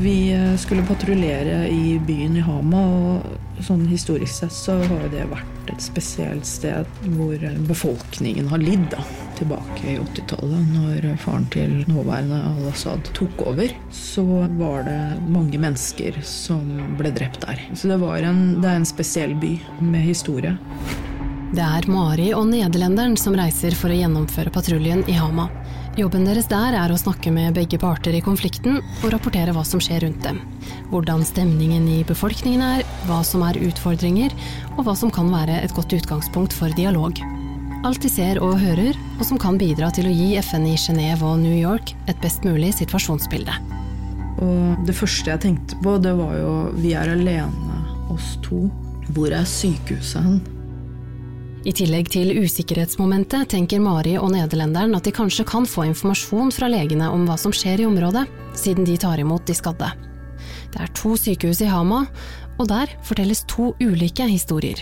[0.00, 0.18] Vi
[0.60, 5.82] skulle patruljere i byen i Hama, og sånn historisk sett så har det vært et
[5.82, 8.86] spesielt sted hvor befolkningen har lidd.
[8.92, 9.02] da.
[9.36, 14.24] Tilbake i 80-tallet, når faren til nåværende al-Assad tok over, så
[14.56, 16.62] var det mange mennesker som
[16.96, 17.60] ble drept der.
[17.74, 20.56] Så det, en, det er en spesiell by med historie.
[21.56, 25.46] Det er Mari og nederlenderen som reiser for å gjennomføre patruljen i Hama.
[25.96, 29.80] Jobben deres der er å snakke med begge parter i konflikten og rapportere hva som
[29.80, 30.42] skjer rundt dem.
[30.90, 34.34] Hvordan stemningen i befolkningen er, hva som er utfordringer,
[34.74, 37.16] og hva som kan være et godt utgangspunkt for dialog.
[37.88, 41.24] Alt de ser og hører, og som kan bidra til å gi FN i Genéve
[41.24, 43.56] og New York et best mulig situasjonsbilde.
[44.44, 47.80] Og det første jeg tenkte på, det var jo vi er alene,
[48.12, 48.66] oss to.
[49.16, 50.55] Hvor er sykehuset hen?
[51.66, 56.68] I tillegg til usikkerhetsmomentet tenker Mari og nederlenderen at de kanskje kan få informasjon fra
[56.70, 58.22] legene om hva som skjer i området,
[58.54, 59.88] siden de tar imot de skadde.
[60.70, 62.04] Det er to sykehus i Hama,
[62.60, 64.78] og der fortelles to ulike historier.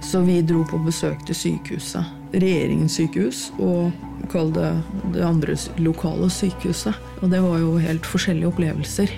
[0.00, 2.08] Så vi dro på besøk til sykehuset.
[2.32, 3.92] Regjeringens sykehus og
[4.32, 4.70] kall det
[5.12, 6.96] det andre lokale sykehuset.
[7.20, 9.12] Og det var jo helt forskjellige opplevelser.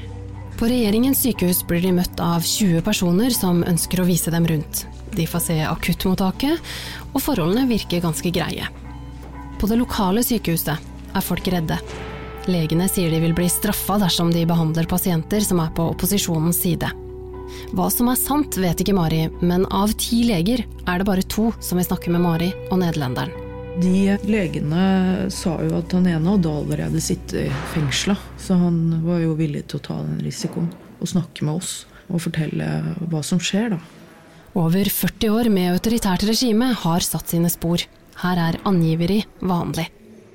[0.58, 4.84] På regjeringens sykehus blir de møtt av 20 personer som ønsker å vise dem rundt.
[5.16, 6.72] De får se akuttmottaket,
[7.12, 8.66] og forholdene virker ganske greie.
[9.60, 11.78] På det lokale sykehuset er folk redde.
[12.50, 16.90] Legene sier de vil bli straffa dersom de behandler pasienter som er på opposisjonens side.
[17.76, 21.50] Hva som er sant, vet ikke Mari, men av ti leger er det bare to
[21.64, 23.32] som vil snakke med Mari og nederlenderen.
[23.74, 24.84] De legene
[25.34, 29.80] sa jo at han ene hadde allerede sittet fengsla, så han var jo villig til
[29.80, 31.72] å ta den risikoen og snakke med oss
[32.06, 32.68] og fortelle
[33.10, 33.80] hva som skjer, da.
[34.54, 37.82] Over 40 år med autoritært regime har satt sine spor.
[38.22, 39.88] Her er angiveri vanlig.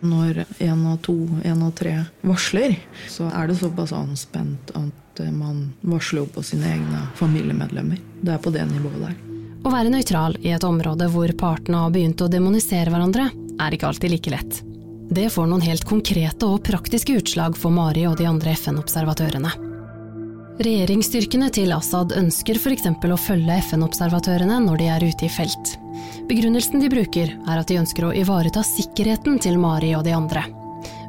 [0.03, 1.15] Når én av to,
[1.47, 1.93] én av tre
[2.27, 2.75] varsler,
[3.07, 7.99] så er det såpass anspent at man varsler opp på sine egne familiemedlemmer.
[8.19, 9.15] Det er på det nivået der.
[9.63, 13.29] Å være nøytral i et område hvor partene har begynt å demonisere hverandre,
[13.59, 14.61] er ikke alltid like lett.
[15.09, 19.68] Det får noen helt konkrete og praktiske utslag for Mari og de andre FN-observatørene.
[20.59, 22.89] Regjeringsstyrkene til Assad ønsker f.eks.
[22.91, 25.77] å følge FN-observatørene når de er ute i felt.
[26.27, 30.43] Begrunnelsen de bruker, er at de ønsker å ivareta sikkerheten til Mari og de andre.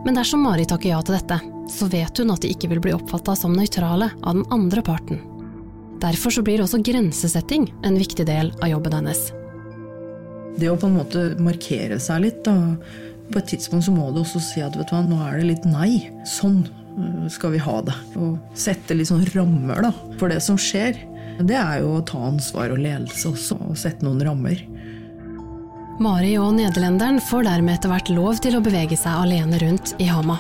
[0.06, 2.94] Men dersom Mari takker ja til dette, så vet hun at de ikke vil bli
[2.94, 5.18] oppfatta som nøytrale av den andre parten.
[5.98, 9.32] Derfor så blir også grensesetting en viktig del av jobben hennes.
[10.62, 12.54] Det å på en måte markere seg litt, da.
[13.34, 15.56] På et tidspunkt så må du også si at vet du hva, nå er det
[15.56, 16.06] litt nei.
[16.38, 16.62] Sånn
[17.31, 17.96] skal vi ha det.
[18.20, 20.98] Og sette litt sånn rammer da, for det som skjer.
[21.40, 24.61] Det er jo å ta ansvar og ledelse også, og sette noen rammer.
[26.00, 30.09] Mari og nederlenderen får dermed etter hvert lov til å bevege seg alene rundt i
[30.09, 30.38] Hama.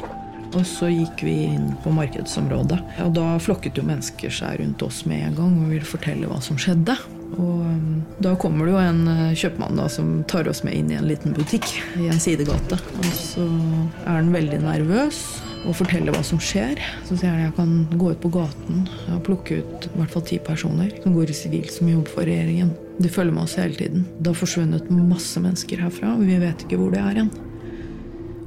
[0.50, 2.80] Og så gikk vi inn på markedsområdet.
[3.04, 6.40] Og da flokket jo mennesker seg rundt oss med en gang og ville fortelle hva
[6.42, 6.96] som skjedde.
[7.36, 10.90] Og um, da kommer det jo en uh, kjøpmann da, som tar oss med inn
[10.90, 11.68] i en liten butikk
[12.00, 12.80] i en sidegate.
[12.96, 15.22] Og så er han veldig nervøs
[15.66, 16.80] og fortelle hva som skjer.
[17.08, 20.24] Så sier han jeg kan gå ut på gaten og plukke ut i hvert fall
[20.28, 22.72] ti personer som går i sivilt som jobber for regjeringen.
[23.00, 24.06] De følger med oss hele tiden.
[24.18, 27.32] Det har forsvunnet masse mennesker herfra, og vi vet ikke hvor det er igjen.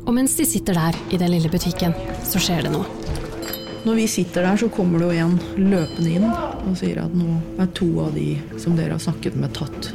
[0.04, 1.96] Og mens de sitter der i den lille butikken,
[2.28, 2.88] så skjer det noe.
[3.84, 7.40] Når vi sitter der, så kommer det jo en løpende inn og sier at nå
[7.60, 9.92] er to av de som dere har snakket med, tatt.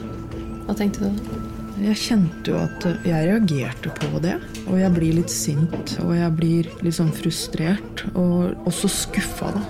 [0.66, 1.47] Hva tenkte du da?
[1.79, 4.35] Jeg kjente jo at jeg reagerte på det.
[4.67, 8.05] Og jeg blir litt sint, og jeg blir litt sånn frustrert.
[8.19, 9.64] Og også skuffa da,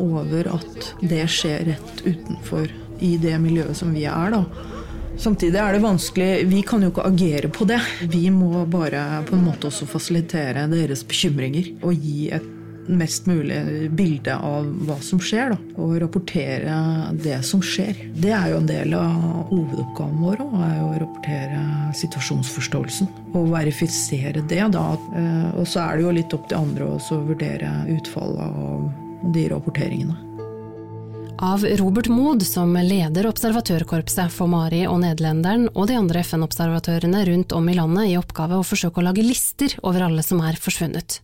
[0.00, 2.70] over at det skjer rett utenfor
[3.04, 4.44] i det miljøet som vi er, da.
[5.20, 7.80] Samtidig er det vanskelig Vi kan jo ikke agere på det.
[8.08, 12.46] Vi må bare på en måte også fasilitere deres bekymringer og gi et
[12.86, 16.76] mest mulig bilde av hva som skjer, da, og rapportere
[17.20, 17.98] det som skjer.
[18.16, 21.60] Det er jo en del av hovedoppgaven vår òg, å rapportere
[22.00, 23.10] situasjonsforståelsen.
[23.34, 24.86] Og verifisere det, da.
[25.16, 29.46] Eh, og så er det jo litt opp til andre å vurdere utfallet av de
[29.52, 30.18] rapporteringene.
[31.40, 37.54] Av Robert Mood, som leder observatørkorpset for Mari og nederlenderen og de andre FN-observatørene rundt
[37.56, 41.22] om i landet i oppgave å forsøke å lage lister over alle som er forsvunnet.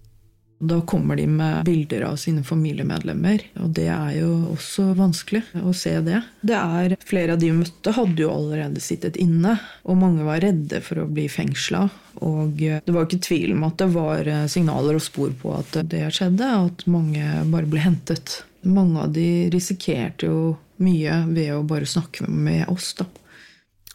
[0.58, 5.74] Da kommer de med bilder av sine familiemedlemmer, og det er jo også vanskelig å
[5.76, 6.22] se det.
[6.40, 10.40] Det er Flere av de vi møtte, hadde jo allerede sittet inne, og mange var
[10.40, 11.84] redde for å bli fengsla.
[12.24, 16.06] Og det var ikke tvil om at det var signaler og spor på at det
[16.16, 18.40] skjedde, at mange bare ble hentet.
[18.64, 23.04] Mange av de risikerte jo mye ved å bare snakke med oss, da.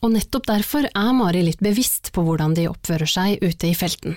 [0.02, 4.16] Og nettopp derfor er Mari litt bevisst på hvordan de oppfører seg ute i felten.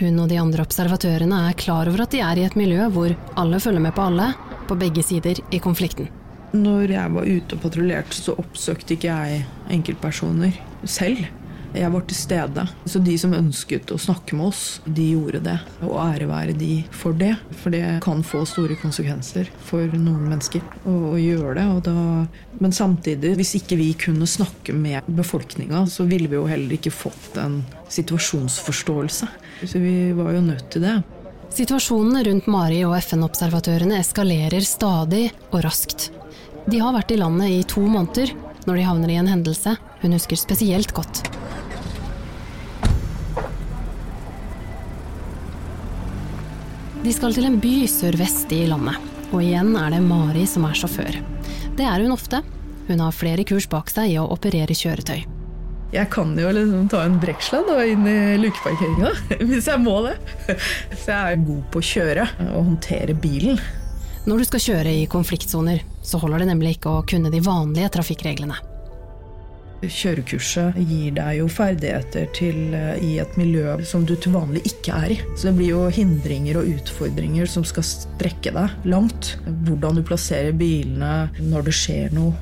[0.00, 3.14] Hun og de andre observatørene er klar over at de er i et miljø hvor
[3.40, 4.32] alle følger med på alle,
[4.68, 6.10] på begge sider i konflikten.
[6.52, 9.42] Når jeg var ute og patruljerte, så oppsøkte ikke jeg
[9.74, 10.56] enkeltpersoner
[10.88, 11.26] selv.
[11.76, 12.64] Jeg var til stede.
[12.88, 15.56] Så de som ønsket å snakke med oss, de gjorde det.
[15.84, 17.34] Og ære være de for det.
[17.60, 21.66] For det kan få store konsekvenser for noen mennesker å, å gjøre det.
[21.88, 21.96] Da,
[22.62, 26.94] men samtidig, hvis ikke vi kunne snakke med befolkninga, så ville vi jo heller ikke
[26.94, 27.60] fått en
[27.92, 29.30] situasjonsforståelse.
[29.64, 30.98] Så vi var jo nødt til det.
[31.54, 36.10] Situasjonene rundt Mari og FN-observatørene eskalerer stadig og raskt.
[36.68, 38.34] De har vært i landet i to måneder
[38.68, 41.24] når de havner i en hendelse hun husker spesielt godt.
[46.98, 48.96] De skal til en by sørvest i landet,
[49.30, 51.18] og igjen er det Mari som er sjåfør.
[51.78, 52.40] Det er hun ofte.
[52.88, 55.20] Hun har flere kurs bak seg i å operere kjøretøy.
[55.94, 59.12] Jeg kan jo liksom ta en brekksladd inn i lukeparkeringa,
[59.48, 60.16] hvis jeg må det.
[61.04, 63.62] Så jeg er god på å kjøre og håndtere bilen.
[64.26, 67.94] Når du skal kjøre i konfliktsoner, så holder det nemlig ikke å kunne de vanlige
[67.94, 68.58] trafikkreglene.
[69.78, 74.96] Kjørekurset gir deg jo ferdigheter til, eh, i et miljø som du til vanlig ikke
[74.96, 75.20] er i.
[75.36, 79.36] Så det blir jo hindringer og utfordringer som skal strekke deg langt.
[79.46, 82.34] Hvordan du plasserer bilene når det skjer noe.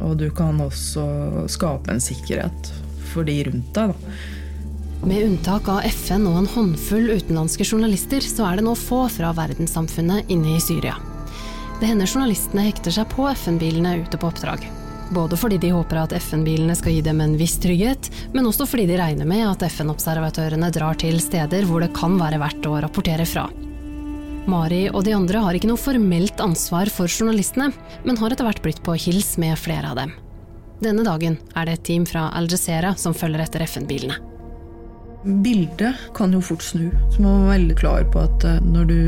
[0.00, 2.72] Og du kan også skape en sikkerhet
[3.12, 3.94] for de rundt deg.
[3.94, 5.06] da.
[5.06, 9.30] Med unntak av FN og en håndfull utenlandske journalister, så er det nå få fra
[9.32, 10.98] verdenssamfunnet inne i Syria.
[11.80, 14.66] Det hender journalistene hekter seg på FN-bilene ute på oppdrag.
[15.10, 18.86] Både fordi de håper at FN-bilene skal gi dem en viss trygghet, men også fordi
[18.86, 23.26] de regner med at FN-observatørene drar til steder hvor det kan være verdt å rapportere
[23.26, 23.48] fra.
[24.50, 27.72] Mari og de andre har ikke noe formelt ansvar for journalistene,
[28.06, 30.14] men har etter hvert blitt på hils med flere av dem.
[30.80, 34.16] Denne dagen er det et team fra Al Jazeera som følger etter FN-bilene.
[35.24, 36.88] Bildet kan jo fort snu.
[37.12, 39.00] Så man må være veldig klar på at eh, når du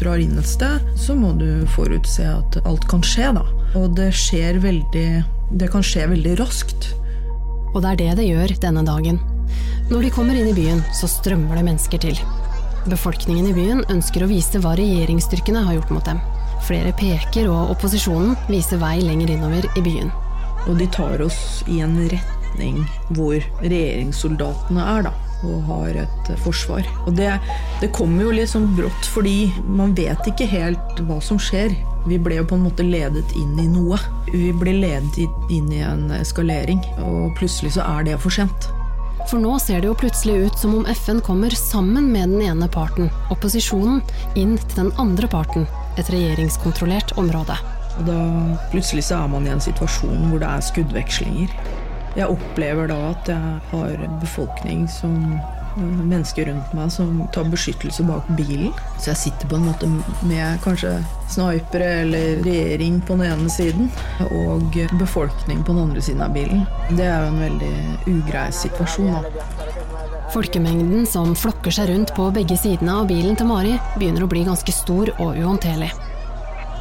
[0.00, 3.44] drar inn et sted, så må du forutse at alt kan skje, da.
[3.78, 5.08] Og det skjer veldig
[5.50, 6.90] Det kan skje veldig raskt.
[7.72, 9.16] Og det er det det gjør denne dagen.
[9.90, 12.20] Når de kommer inn i byen, så strømmer det mennesker til.
[12.86, 16.20] Befolkningen i byen ønsker å vise hva regjeringsstyrkene har gjort mot dem.
[16.68, 20.12] Flere peker, og opposisjonen viser vei lenger innover i byen.
[20.68, 22.84] Og de tar oss i en retning
[23.16, 26.86] hvor regjeringssoldatene er, da og har et forsvar.
[27.06, 27.30] Og det,
[27.80, 31.74] det kommer jo litt sånn brått, fordi man vet ikke helt hva som skjer.
[32.08, 33.98] Vi ble jo på en måte ledet inn i noe.
[34.30, 38.70] Vi ble ledet inn i en eskalering, og plutselig så er det for sent.
[39.28, 42.68] For nå ser det jo plutselig ut som om FN kommer sammen med den ene
[42.72, 44.00] parten, opposisjonen,
[44.34, 45.68] inn til den andre parten,
[46.00, 47.58] et regjeringskontrollert område.
[47.98, 48.18] Og da
[48.72, 51.54] plutselig så er man i en situasjon hvor det er skuddvekslinger.
[52.18, 55.16] Jeg opplever da at jeg har befolkning som
[55.78, 58.72] mennesker rundt meg som tar beskyttelse bak bilen.
[58.98, 59.90] Så jeg sitter på en måte
[60.26, 60.96] med kanskje
[61.30, 63.90] snipere eller regjering på den ene siden
[64.26, 66.66] og befolkning på den andre siden av bilen.
[66.90, 67.74] Det er jo en veldig
[68.16, 69.14] ugrei situasjon.
[69.14, 69.78] da.
[70.30, 74.44] Folkemengden som flokker seg rundt på begge sidene av bilen til Mari, begynner å bli
[74.46, 75.90] ganske stor og uhåndterlig.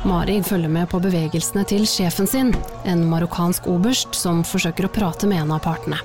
[0.08, 2.54] Mari følger med på bevegelsene til sjefen sin,
[2.88, 6.00] en marokkansk oberst som forsøker å prate med en av partene.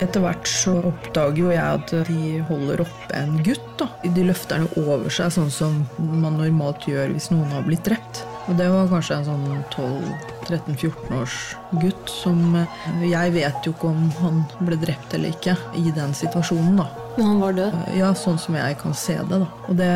[0.00, 3.66] Etter hvert så oppdager jo jeg at de holder oppe en gutt.
[3.80, 3.90] da.
[4.14, 8.22] De løfter den over seg, sånn som man normalt gjør hvis noen har blitt drept.
[8.48, 9.42] Og det var kanskje en sånn
[9.74, 11.36] 12-13-14 års
[11.82, 16.14] gutt som eh, Jeg vet jo ikke om han ble drept eller ikke i den
[16.16, 16.88] situasjonen, da.
[17.18, 17.76] Men han var død.
[17.98, 19.48] Ja, sånn som jeg kan se det, da.
[19.68, 19.90] Og det,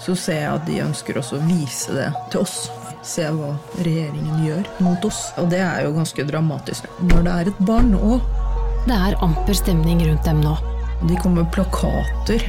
[0.00, 2.56] så ser jeg at de ønsker også å vise det til oss.
[3.04, 3.52] Se hva
[3.84, 5.20] regjeringen gjør mot oss.
[5.40, 6.88] Og det er jo ganske dramatisk.
[7.10, 8.24] Når det er et barn òg.
[8.88, 10.56] Det er amper stemning rundt dem nå.
[11.04, 12.42] De kommer plakater.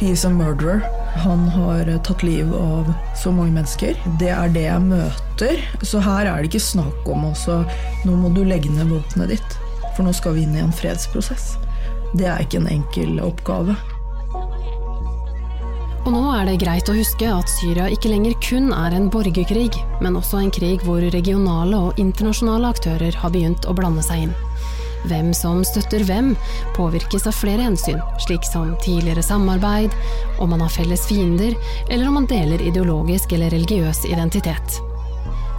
[0.00, 0.82] He's a murderer.
[1.24, 3.96] Han har tatt liv av så mange mennesker.
[4.20, 5.62] Det er det jeg møter.
[5.82, 7.62] Så her er det ikke snakk om også
[8.06, 9.58] Nå må du legge ned våpenet ditt.
[9.96, 11.54] For nå skal vi inn i en fredsprosess.
[12.16, 13.76] Det er ikke en enkel oppgave.
[16.06, 19.72] Og nå er det greit å huske at Syria ikke lenger kun er en borgerkrig,
[20.04, 24.36] men også en krig hvor regionale og internasjonale aktører har begynt å blande seg inn.
[25.06, 26.32] Hvem som støtter hvem,
[26.76, 29.94] påvirkes av flere hensyn, slik som tidligere samarbeid,
[30.42, 31.54] om man har felles fiender,
[31.90, 34.80] eller om man deler ideologisk eller religiøs identitet.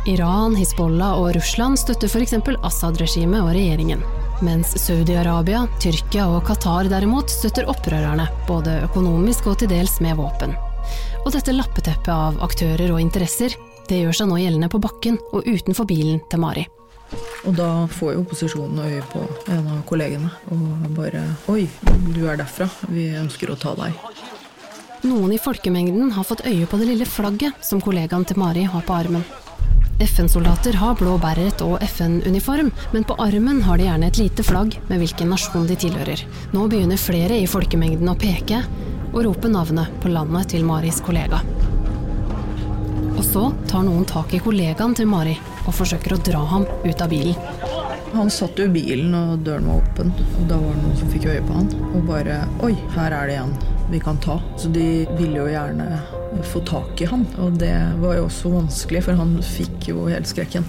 [0.08, 2.38] Iran, Hizbollah og Russland støtter f.eks.
[2.64, 4.04] Assad-regimet og regjeringen.
[4.46, 10.54] Mens Saudi-Arabia, Tyrkia og Qatar derimot støtter opprørerne, både økonomisk og til dels med våpen.
[11.26, 13.56] Og dette lappeteppet av aktører og interesser,
[13.90, 16.68] det gjør seg nå gjeldende på bakken og utenfor bilen til Mari.
[17.48, 21.68] Og da får jo opposisjonen øye på en av kollegene og bare Oi,
[22.12, 22.68] du er derfra.
[22.92, 23.96] Vi ønsker å ta deg.
[25.08, 28.84] Noen i folkemengden har fått øye på det lille flagget som kollegaen til Mari har
[28.84, 29.24] på armen.
[30.04, 34.76] FN-soldater har blå beret og FN-uniform, men på armen har de gjerne et lite flagg
[34.90, 36.22] med hvilken nasjon de tilhører.
[36.54, 38.62] Nå begynner flere i folkemengden å peke
[39.14, 41.42] og rope navnet på landet til Maris kollega.
[43.18, 45.38] Og så tar noen tak i kollegaen til Mari
[45.68, 47.36] og forsøker å dra ham ut av bilen.
[48.14, 50.14] Han satt jo i bilen, og døren var åpen.
[50.40, 51.68] Og da var det noen som fikk øye på han.
[51.92, 53.54] Og bare Oi, her er det en
[53.92, 54.40] vi kan ta.
[54.60, 56.00] Så de ville jo gjerne
[56.52, 57.28] få tak i han.
[57.44, 60.68] Og det var jo også vanskelig, for han fikk jo helt skrekken.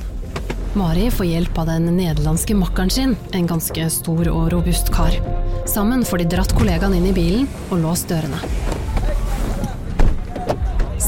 [0.78, 5.16] Mari får hjelp av den nederlandske makkeren sin, en ganske stor og robust kar.
[5.66, 8.42] Sammen får de dratt kollegaen inn i bilen og låst dørene.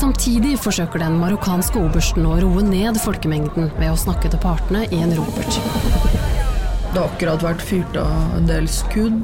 [0.00, 5.00] Samtidig forsøker den marokkanske obersten å roe ned folkemengden ved å snakke til partene i
[5.04, 5.58] en ropert.
[6.90, 9.18] Det har akkurat vært fyrt av en del skudd.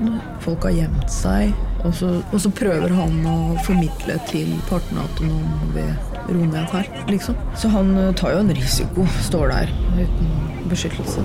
[0.45, 1.55] Folk har gjemt seg.
[1.81, 5.87] Og så, og så prøver han å formidle til partene at nå må vi
[6.27, 7.39] roe ned her, liksom.
[7.57, 9.07] Så han eh, tar jo en risiko.
[9.25, 10.35] Står der uten
[10.69, 11.25] beskyttelse.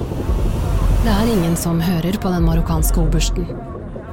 [1.02, 3.52] Det er ingen som hører på den marokkanske obersten.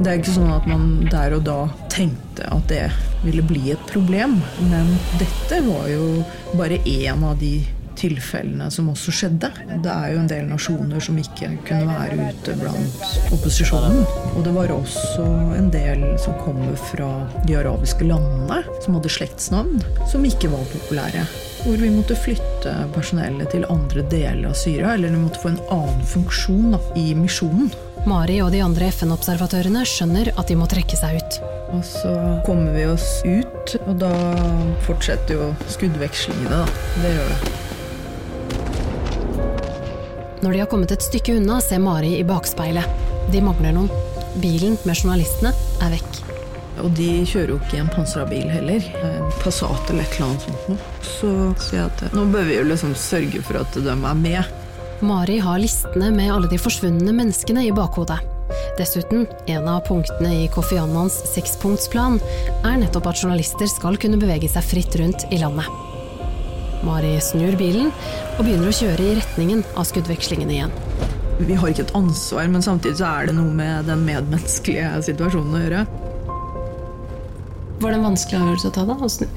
[0.00, 1.60] Det er ikke sånn at man der og da
[1.94, 2.88] tenkte at det
[3.24, 4.38] ville bli et problem.
[4.70, 6.22] Men dette var jo
[6.58, 7.56] bare én av de
[7.98, 9.50] tilfellene som også skjedde.
[9.82, 14.04] Det er jo en del nasjoner som ikke kunne være ute blant opposisjonen.
[14.36, 15.26] Og det var også
[15.58, 17.10] en del som kommer fra
[17.48, 21.26] de arabiske landene, som hadde slektsnavn, som ikke var populære.
[21.64, 25.62] Hvor vi måtte flytte personellet til andre deler av Syria, eller de måtte få en
[25.74, 27.72] annen funksjon i misjonen.
[28.06, 31.38] Mari og de andre FN-observatørene skjønner at de må trekke seg ut.
[31.74, 32.12] Og så
[32.46, 34.12] kommer vi oss ut, og da
[34.86, 36.66] fortsetter jo skuddvekslingene, da.
[37.02, 37.38] Det gjør det.
[40.38, 42.86] Når de har kommet et stykke unna, ser Mari i bakspeilet.
[43.32, 43.90] De mangler noen.
[44.38, 45.50] Bilen med journalistene
[45.82, 46.22] er vekk.
[46.78, 48.84] Og de kjører jo ikke i en pansra bil heller.
[49.02, 50.78] En Passat eller et eller annet sånt noe.
[51.02, 51.32] Så
[51.64, 54.54] sier jeg at nå bør vi jo liksom sørge for at de er med.
[55.00, 58.18] Mari har listene med alle de forsvunne menneskene i bakhodet.
[58.78, 62.18] Dessuten, en av punktene i Kofi Annans sekspunktsplan
[62.66, 65.68] er nettopp at journalister skal kunne bevege seg fritt rundt i landet.
[66.86, 70.74] Mari snur bilen og begynner å kjøre i retningen av skuddvekslingen igjen.
[71.38, 75.54] Vi har ikke et ansvar, men samtidig så er det noe med den medmenneskelige situasjonen
[75.54, 75.84] å gjøre.
[77.78, 78.98] Var det en vanskelig avgjørelse å ta, da?
[78.98, 79.28] Å snu?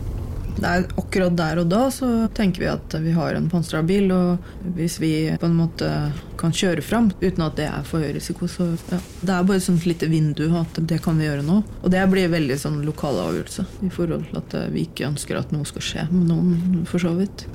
[0.61, 2.07] Det er akkurat der og da så
[2.37, 5.89] tenker vi at vi har en pansra bil, og hvis vi på en måte
[6.37, 8.99] kan kjøre fram uten at det er for høy risiko, så ja.
[9.21, 11.63] Det er bare et sånt lite vindu at det kan vi gjøre nå.
[11.81, 15.53] Og det blir veldig sånn lokal avgjørelse i forhold til at vi ikke ønsker at
[15.55, 17.47] noe skal skje med noen, for så vidt.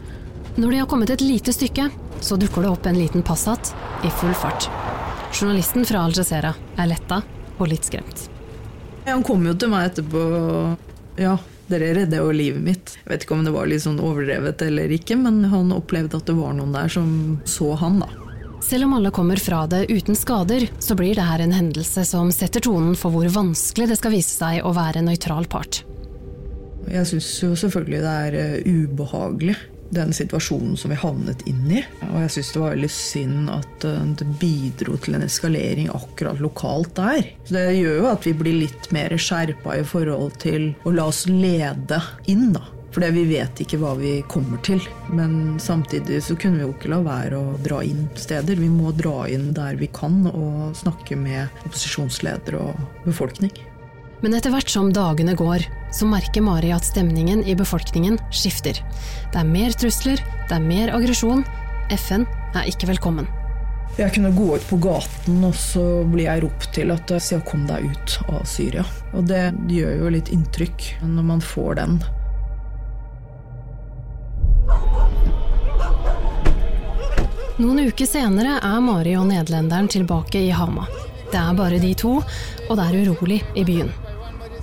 [0.56, 1.90] Når de har kommet et lite stykke,
[2.24, 3.70] så dukker det opp en liten Passat
[4.02, 4.66] i full fart.
[5.36, 7.22] Journalisten fra Al Jazeera er letta
[7.58, 8.30] og litt skremt.
[9.06, 10.22] Han kom jo til meg etterpå
[11.20, 11.36] Ja,
[11.70, 12.94] dere redder jo livet mitt.
[13.02, 16.28] Jeg vet ikke om det var litt sånn overdrevet eller ikke, men han opplevde at
[16.28, 17.10] det var noen der som
[17.48, 18.10] så han, da.
[18.66, 22.32] Selv om alle kommer fra det uten skader, så blir det her en hendelse som
[22.34, 25.82] setter tonen for hvor vanskelig det skal vise seg å være en nøytral part.
[26.86, 29.56] Jeg syns jo selvfølgelig det er eh, ubehagelig,
[29.90, 31.82] den situasjonen som vi havnet inn i.
[32.10, 36.40] Og jeg syns det var veldig synd at eh, det bidro til en eskalering akkurat
[36.42, 37.32] lokalt der.
[37.44, 41.10] Så det gjør jo at vi blir litt mer skjerpa i forhold til å la
[41.10, 42.64] oss lede inn, da.
[42.96, 44.80] For vi vet ikke hva vi kommer til.
[45.12, 48.56] Men samtidig så kunne vi jo ikke la være å dra inn steder.
[48.56, 53.52] Vi må dra inn der vi kan og snakke med opposisjonsledere og befolkning.
[54.24, 58.80] Men etter hvert som dagene går, så merker Mari at stemningen i befolkningen skifter.
[59.32, 61.44] Det er mer trusler, det er mer aggresjon.
[61.92, 62.24] FN
[62.56, 63.28] er ikke velkommen.
[63.96, 67.64] Jeg kunne gå ut på gaten, og så blir jeg ropt til at se, kom
[67.68, 68.84] deg ut av Syria.
[69.16, 71.98] Og det gjør jo litt inntrykk når man får den.
[77.56, 80.84] Noen uker senere er Mari og nederlenderen tilbake i Hama.
[81.30, 83.94] Det er bare de to, og det er urolig i byen.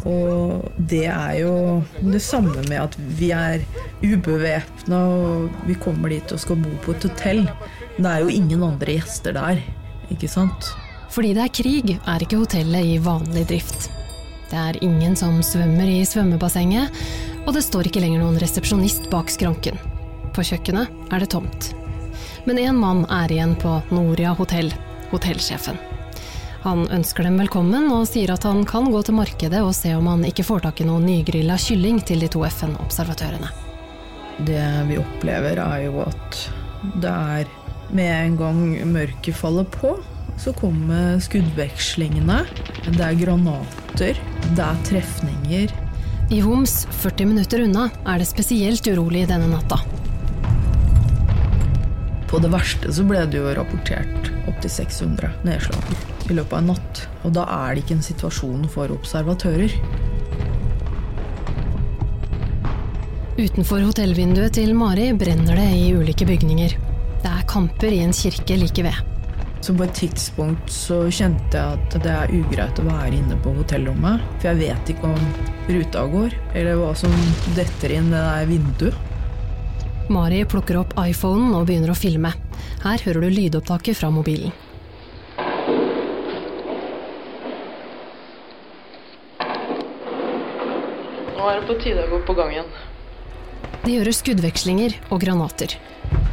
[0.10, 1.56] Og det er jo
[2.02, 3.64] det samme med at vi er
[4.04, 7.44] ubevæpna og vi kommer dit og skal bo på et hotell.
[7.98, 9.62] Det er jo ingen andre gjester der,
[10.12, 10.74] ikke sant?
[11.14, 13.88] Fordi det er krig, er ikke hotellet i vanlig drift.
[14.50, 16.92] Det er ingen som svømmer i svømmebassenget,
[17.46, 19.80] og det står ikke lenger noen resepsjonist bak skranken.
[20.34, 21.72] På kjøkkenet er det tomt.
[22.46, 24.74] Men én mann er igjen på Noria hotell,
[25.14, 25.93] hotellsjefen.
[26.64, 30.06] Han ønsker dem velkommen og sier at han kan gå til markedet og se om
[30.08, 33.50] han ikke får tak i noe nygrilla kylling til de to FN-observatørene.
[34.48, 36.38] Det vi opplever, er jo at
[37.04, 37.52] det er
[37.92, 38.62] med en gang
[38.94, 39.92] mørket faller på,
[40.40, 42.40] så kommer skuddvekslingene.
[42.88, 44.24] Det er granater,
[44.56, 45.76] det er trefninger.
[46.32, 49.82] I Homs, 40 minutter unna, er det spesielt urolig denne natta.
[52.32, 56.72] På det verste så ble det jo rapportert opptil 600 nedslag i løpet av en
[56.74, 57.04] natt.
[57.24, 59.76] Og da er det ikke en situasjon for observatører.
[63.34, 66.76] Utenfor hotellvinduet til Mari brenner det i ulike bygninger.
[67.24, 69.00] Det er kamper i en kirke like ved.
[69.64, 73.54] Så på et tidspunkt så kjente jeg at det er ugreit å være inne på
[73.56, 74.22] hotellrommet.
[74.38, 75.30] For jeg vet ikke om
[75.72, 77.16] ruta går, eller hva som
[77.56, 79.10] detter inn det der vinduet.
[80.12, 82.34] Mari plukker opp iPhonen og begynner å filme.
[82.84, 84.54] Her hører du lydopptaket fra mobilen.
[91.44, 92.68] Nå er det på tide å gå på gang igjen.
[93.84, 95.74] De gjør skuddvekslinger og granater.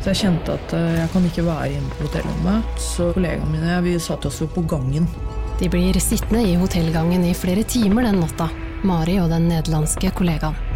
[0.04, 2.78] Så jeg kjente at eh, jeg kan ikke være inne på hotellrommet.
[2.78, 5.11] Så kollegaene mine vi satte oss jo på gangen.
[5.58, 8.52] De blir sittende i hotellgangen i flere timer den natta.
[8.86, 10.70] Mari og den nederlandske kollegaen.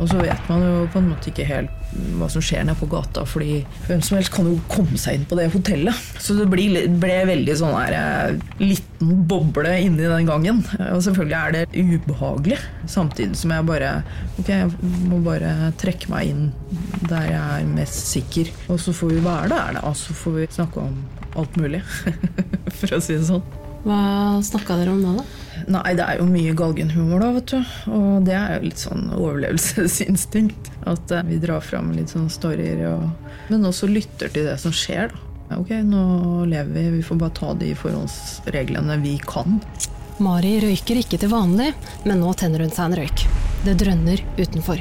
[0.00, 1.78] Og så vet man jo på en måte ikke helt
[2.16, 5.26] hva som skjer nede på gata, fordi hvem som helst kan jo komme seg inn
[5.28, 6.06] på det hotellet.
[6.22, 10.62] Så det ble, ble veldig sånn her eh, liten boble inni den gangen.
[10.88, 13.92] Og selvfølgelig er det ubehagelig, samtidig som jeg bare
[14.40, 14.70] Ok, jeg
[15.10, 16.46] må bare trekke meg inn
[17.10, 18.52] der jeg er mest sikker.
[18.72, 19.92] Og så får vi være der, da.
[19.98, 21.02] Så får vi snakke om
[21.38, 21.82] alt mulig,
[22.78, 23.44] for å si det sånn.
[23.82, 24.00] Hva
[24.46, 25.41] snakka dere om da, da?
[25.70, 27.74] Nei, det er jo mye galgenhumor, da, vet du.
[27.92, 30.72] Og det er jo litt sånn overlevelsesinstinkt.
[30.90, 32.82] At eh, vi drar fram litt sånne storyer.
[32.90, 33.34] Og...
[33.52, 35.28] Men også lytter til det som skjer, da.
[35.58, 39.58] Ok, nå lever vi, vi får bare ta de forholdsreglene vi kan.
[40.22, 41.72] Mari røyker ikke til vanlig,
[42.06, 43.24] men nå tenner hun seg en røyk.
[43.66, 44.80] Det drønner utenfor.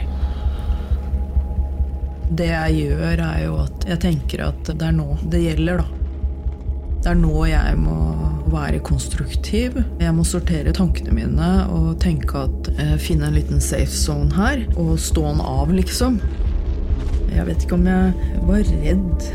[2.31, 6.00] Det jeg gjør, er jo at jeg tenker at det er nå det gjelder, da.
[7.01, 7.97] Det er nå jeg må
[8.51, 9.77] være konstruktiv.
[10.01, 14.67] Jeg må sortere tankene mine og tenke at eh, finne en liten safe zone her,
[14.77, 16.19] og stå den av, liksom.
[17.31, 19.25] Jeg vet ikke om jeg var redd.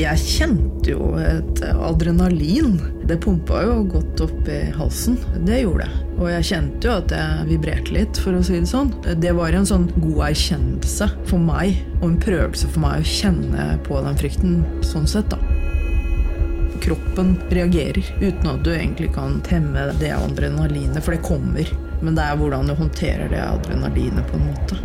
[0.00, 2.78] Jeg kjente jo et adrenalin.
[3.06, 5.20] Det pumpa jo godt opp i halsen.
[5.46, 6.02] Det gjorde det.
[6.16, 8.90] Og jeg kjente jo at jeg vibrerte litt, for å si det sånn.
[9.22, 13.70] Det var en sånn god erkjennelse for meg, og en prøvelse for meg å kjenne
[13.86, 15.49] på den frykten sånn sett, da
[16.90, 21.68] kroppen reagerer uten at du egentlig kan temme det adrenalinet, for det kommer.
[22.02, 24.78] Men det er hvordan du håndterer det adrenalinet på en måte.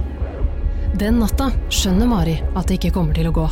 [0.99, 3.47] Den natta skjønner Mari at det ikke kommer til å gå.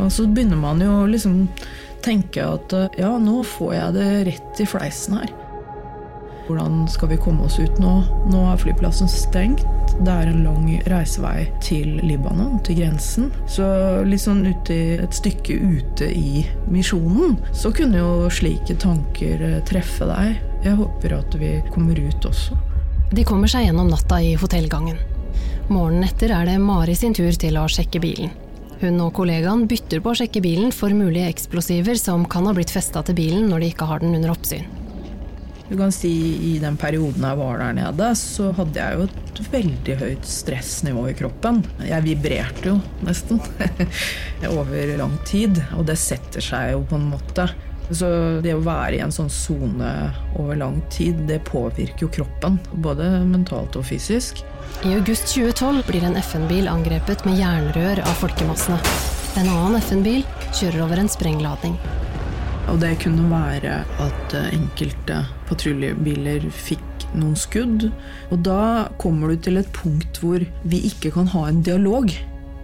[0.00, 1.44] Og så begynner man jo liksom
[2.02, 5.34] tenke at ja, nå får jeg det rett i fleisen her.
[6.52, 7.92] Hvordan skal vi komme oss ut nå?
[8.28, 9.62] Nå er flyplassen stengt.
[10.04, 13.30] Det er en lang reisevei til Libanon, til grensen.
[13.48, 13.64] Så
[14.04, 20.10] litt sånn ute et stykke ute i misjonen, så kunne jo slike tanker eh, treffe
[20.10, 20.42] deg.
[20.66, 22.58] Jeg håper at vi kommer ut også.
[23.16, 25.00] De kommer seg gjennom natta i hotellgangen.
[25.72, 28.36] Morgenen etter er det Mari sin tur til å sjekke bilen.
[28.82, 32.76] Hun og kollegaen bytter på å sjekke bilen for mulige eksplosiver som kan ha blitt
[32.76, 34.68] festa til bilen når de ikke har den under oppsyn.
[35.68, 36.10] Du kan si
[36.52, 41.06] I den perioden jeg var der nede, så hadde jeg jo et veldig høyt stressnivå
[41.10, 41.62] i kroppen.
[41.86, 43.40] Jeg vibrerte jo nesten
[44.52, 47.48] over lang tid, og det setter seg jo på en måte.
[47.92, 48.08] Så
[48.44, 49.88] det å være i en sånn sone
[50.40, 52.58] over lang tid, det påvirker jo kroppen.
[52.84, 54.44] Både mentalt og fysisk.
[54.86, 58.78] I august 2012 blir en FN-bil angrepet med jernrør av folkemassene.
[59.40, 61.76] En annen FN-bil kjører over en sprengladning.
[62.70, 67.88] Og det kunne være at eh, enkelte patruljebiler fikk noen skudd.
[68.30, 72.12] Og da kommer du til et punkt hvor vi ikke kan ha en dialog.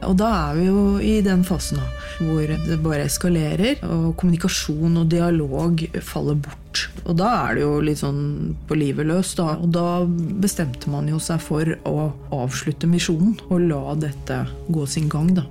[0.07, 1.87] Og da er vi jo i den fasen da,
[2.23, 6.85] hvor det bare eskalerer, og kommunikasjon og dialog faller bort.
[7.03, 8.21] Og da er det jo litt sånn
[8.69, 9.57] på livet løs, da.
[9.59, 10.05] Og da
[10.39, 15.49] bestemte man jo seg for å avslutte misjonen og la dette gå sin gang, da.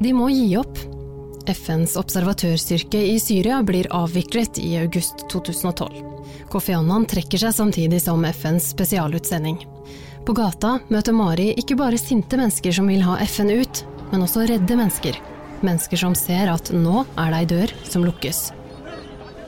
[0.00, 0.80] De må gi opp.
[1.50, 6.04] FNs observatørstyrke i Syria blir avviklet i august 2012.
[6.50, 9.58] Kofi Annan trekker seg samtidig som FNs spesialutsending.
[10.26, 13.82] På gata møter Mari ikke bare sinte mennesker som vil ha FN ut,
[14.12, 15.18] men også redde mennesker.
[15.66, 18.50] Mennesker som ser at nå er det ei dør som lukkes.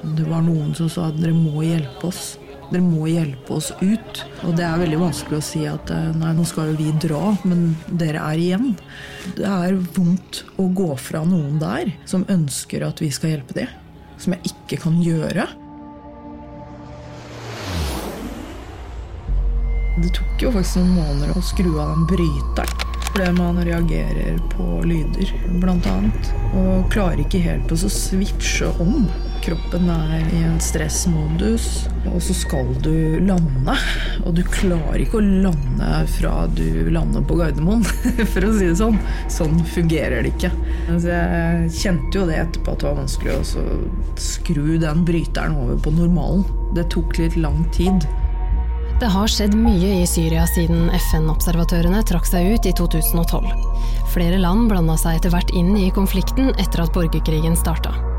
[0.03, 2.37] Det var noen som sa at dere må hjelpe oss.
[2.73, 4.23] Dere må hjelpe oss ut.
[4.47, 7.35] Og det er veldig vanskelig å si at eh, nei, nå skal jo vi dra,
[7.45, 8.71] men dere er igjen.
[9.37, 13.75] Det er vondt å gå fra noen der som ønsker at vi skal hjelpe dem.
[14.23, 15.45] Som jeg ikke kan gjøre.
[20.01, 22.89] Det tok jo faktisk noen måneder å skru av den bryteren.
[23.13, 26.33] Fordi man reagerer på lyder, blant annet.
[26.57, 29.05] Og klarer ikke helt å switche om.
[29.43, 31.65] Kroppen er i en stressmodus,
[32.07, 33.75] og så skal du lande.
[34.23, 37.83] Og du klarer ikke å lande fra du lander på Gardermoen,
[38.33, 39.01] for å si det sånn.
[39.33, 40.53] Sånn fungerer det ikke.
[40.93, 43.67] Så jeg kjente jo det etterpå at det var vanskelig å
[44.31, 46.47] skru den bryteren over på normalen.
[46.79, 48.07] Det tok litt lang tid.
[49.03, 53.51] Det har skjedd mye i Syria siden FN-observatørene trakk seg ut i 2012.
[54.15, 58.12] Flere land blanda seg etter hvert inn i konflikten etter at borgerkrigen starta.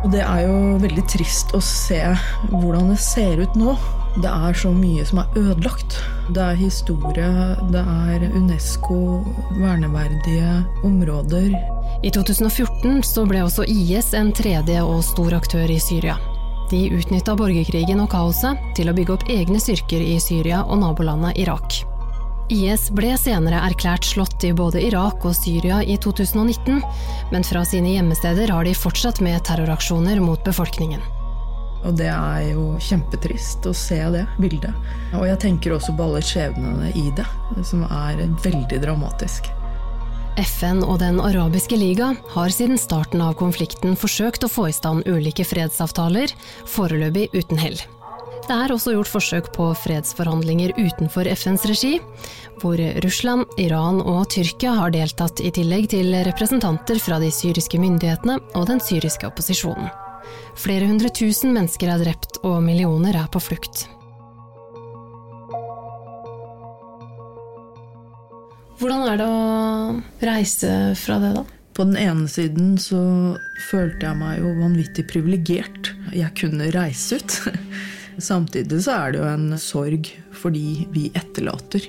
[0.00, 2.00] Og det er jo veldig trist å se
[2.48, 3.74] hvordan det ser ut nå.
[4.20, 5.98] Det er så mye som er ødelagt.
[6.34, 7.28] Det er historie,
[7.70, 9.20] det er Unesco,
[9.58, 11.52] verneverdige områder.
[12.02, 16.16] I 2014 så ble også IS en tredje og stor aktør i Syria.
[16.70, 21.38] De utnytta borgerkrigen og kaoset til å bygge opp egne styrker i Syria og nabolandet
[21.42, 21.82] Irak.
[22.50, 26.80] IS ble senere erklært slått i både Irak og Syria i 2019,
[27.30, 31.02] men fra sine hjemmesteder har de fortsatt med terroraksjoner mot befolkningen.
[31.86, 34.74] Og det er jo kjempetrist å se det bildet.
[35.16, 37.28] Og jeg tenker også på alle skjebnene i det,
[37.64, 39.48] som er veldig dramatisk.
[40.40, 45.08] FN og Den arabiske liga har siden starten av konflikten forsøkt å få i stand
[45.08, 46.34] ulike fredsavtaler,
[46.66, 47.80] foreløpig uten hell.
[48.50, 51.90] Det er også gjort forsøk på fredsforhandlinger utenfor FNs regi,
[52.58, 58.40] hvor Russland, Iran og Tyrkia har deltatt i tillegg til representanter fra de syriske myndighetene
[58.58, 59.86] og den syriske opposisjonen.
[60.58, 63.84] Flere hundre tusen mennesker er drept og millioner er på flukt.
[68.82, 71.46] Hvordan er det å reise fra det, da?
[71.78, 72.98] På den ene siden så
[73.70, 75.94] følte jeg meg jo vanvittig privilegert.
[76.18, 77.40] Jeg kunne reise ut.
[78.20, 81.88] Samtidig så er det jo en sorg fordi vi etterlater.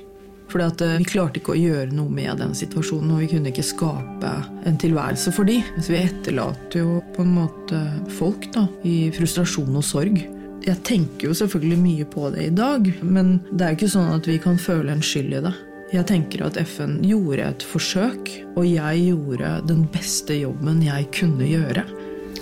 [0.52, 3.64] Fordi at Vi klarte ikke å gjøre noe med den situasjonen, og vi kunne ikke
[3.64, 4.32] skape
[4.68, 5.62] en tilværelse for de.
[5.80, 7.80] Så vi etterlater jo på en måte
[8.18, 10.20] folk da, i frustrasjon og sorg.
[10.62, 14.12] Jeg tenker jo selvfølgelig mye på det i dag, men det er jo ikke sånn
[14.18, 15.54] at vi kan føle en skyld i det.
[15.92, 21.48] Jeg tenker at FN gjorde et forsøk, og jeg gjorde den beste jobben jeg kunne
[21.48, 21.84] gjøre.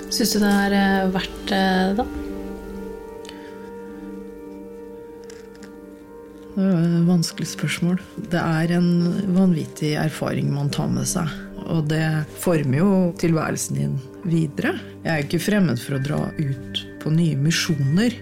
[0.09, 1.63] Syns du det er vært verdt det,
[2.01, 2.28] da?
[7.07, 7.99] Vanskelig spørsmål.
[8.31, 8.89] Det er en
[9.35, 11.29] vanvittig erfaring man tar med seg.
[11.69, 12.03] Og det
[12.41, 12.91] former jo
[13.21, 14.75] tilværelsen din videre.
[15.03, 18.15] Jeg er ikke fremmed for å dra ut på nye misjoner.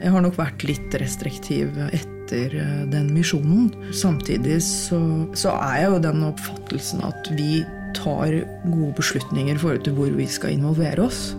[0.00, 3.68] Jeg har nok vært litt restriktiv etter eh, den misjonen.
[3.96, 5.00] Samtidig så,
[5.36, 7.60] så er jeg jo den oppfattelsen at vi
[7.96, 8.32] tar
[8.70, 11.30] gode beslutninger i forhold til hvor vi skal involvere oss.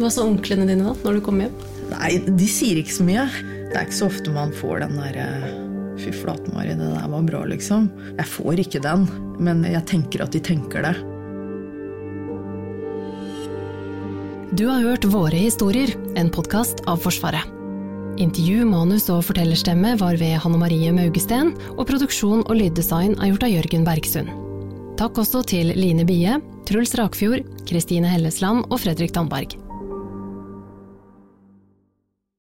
[0.00, 1.56] Hva sa onklene dine da, når du kom hjem?
[1.90, 3.26] Nei, de sier ikke så mye.
[3.70, 5.26] Det er ikke så ofte man får den derre
[6.00, 7.90] Fy flate, Mari, det der var bra, liksom.
[8.16, 9.04] Jeg får ikke den,
[9.42, 10.94] men jeg tenker at de tenker det.
[14.56, 17.44] Du har hørt Våre historier, en podkast av Forsvaret.
[18.20, 23.46] Intervju, manus og fortellerstemme var ved Hanne Marie Maugesten, og produksjon og lyddesign er gjort
[23.46, 24.32] av Jørgen Bergsund.
[25.00, 29.54] Takk også til Line Bie, Truls Rakfjord, Kristine Hellesland og Fredrik Tandberg.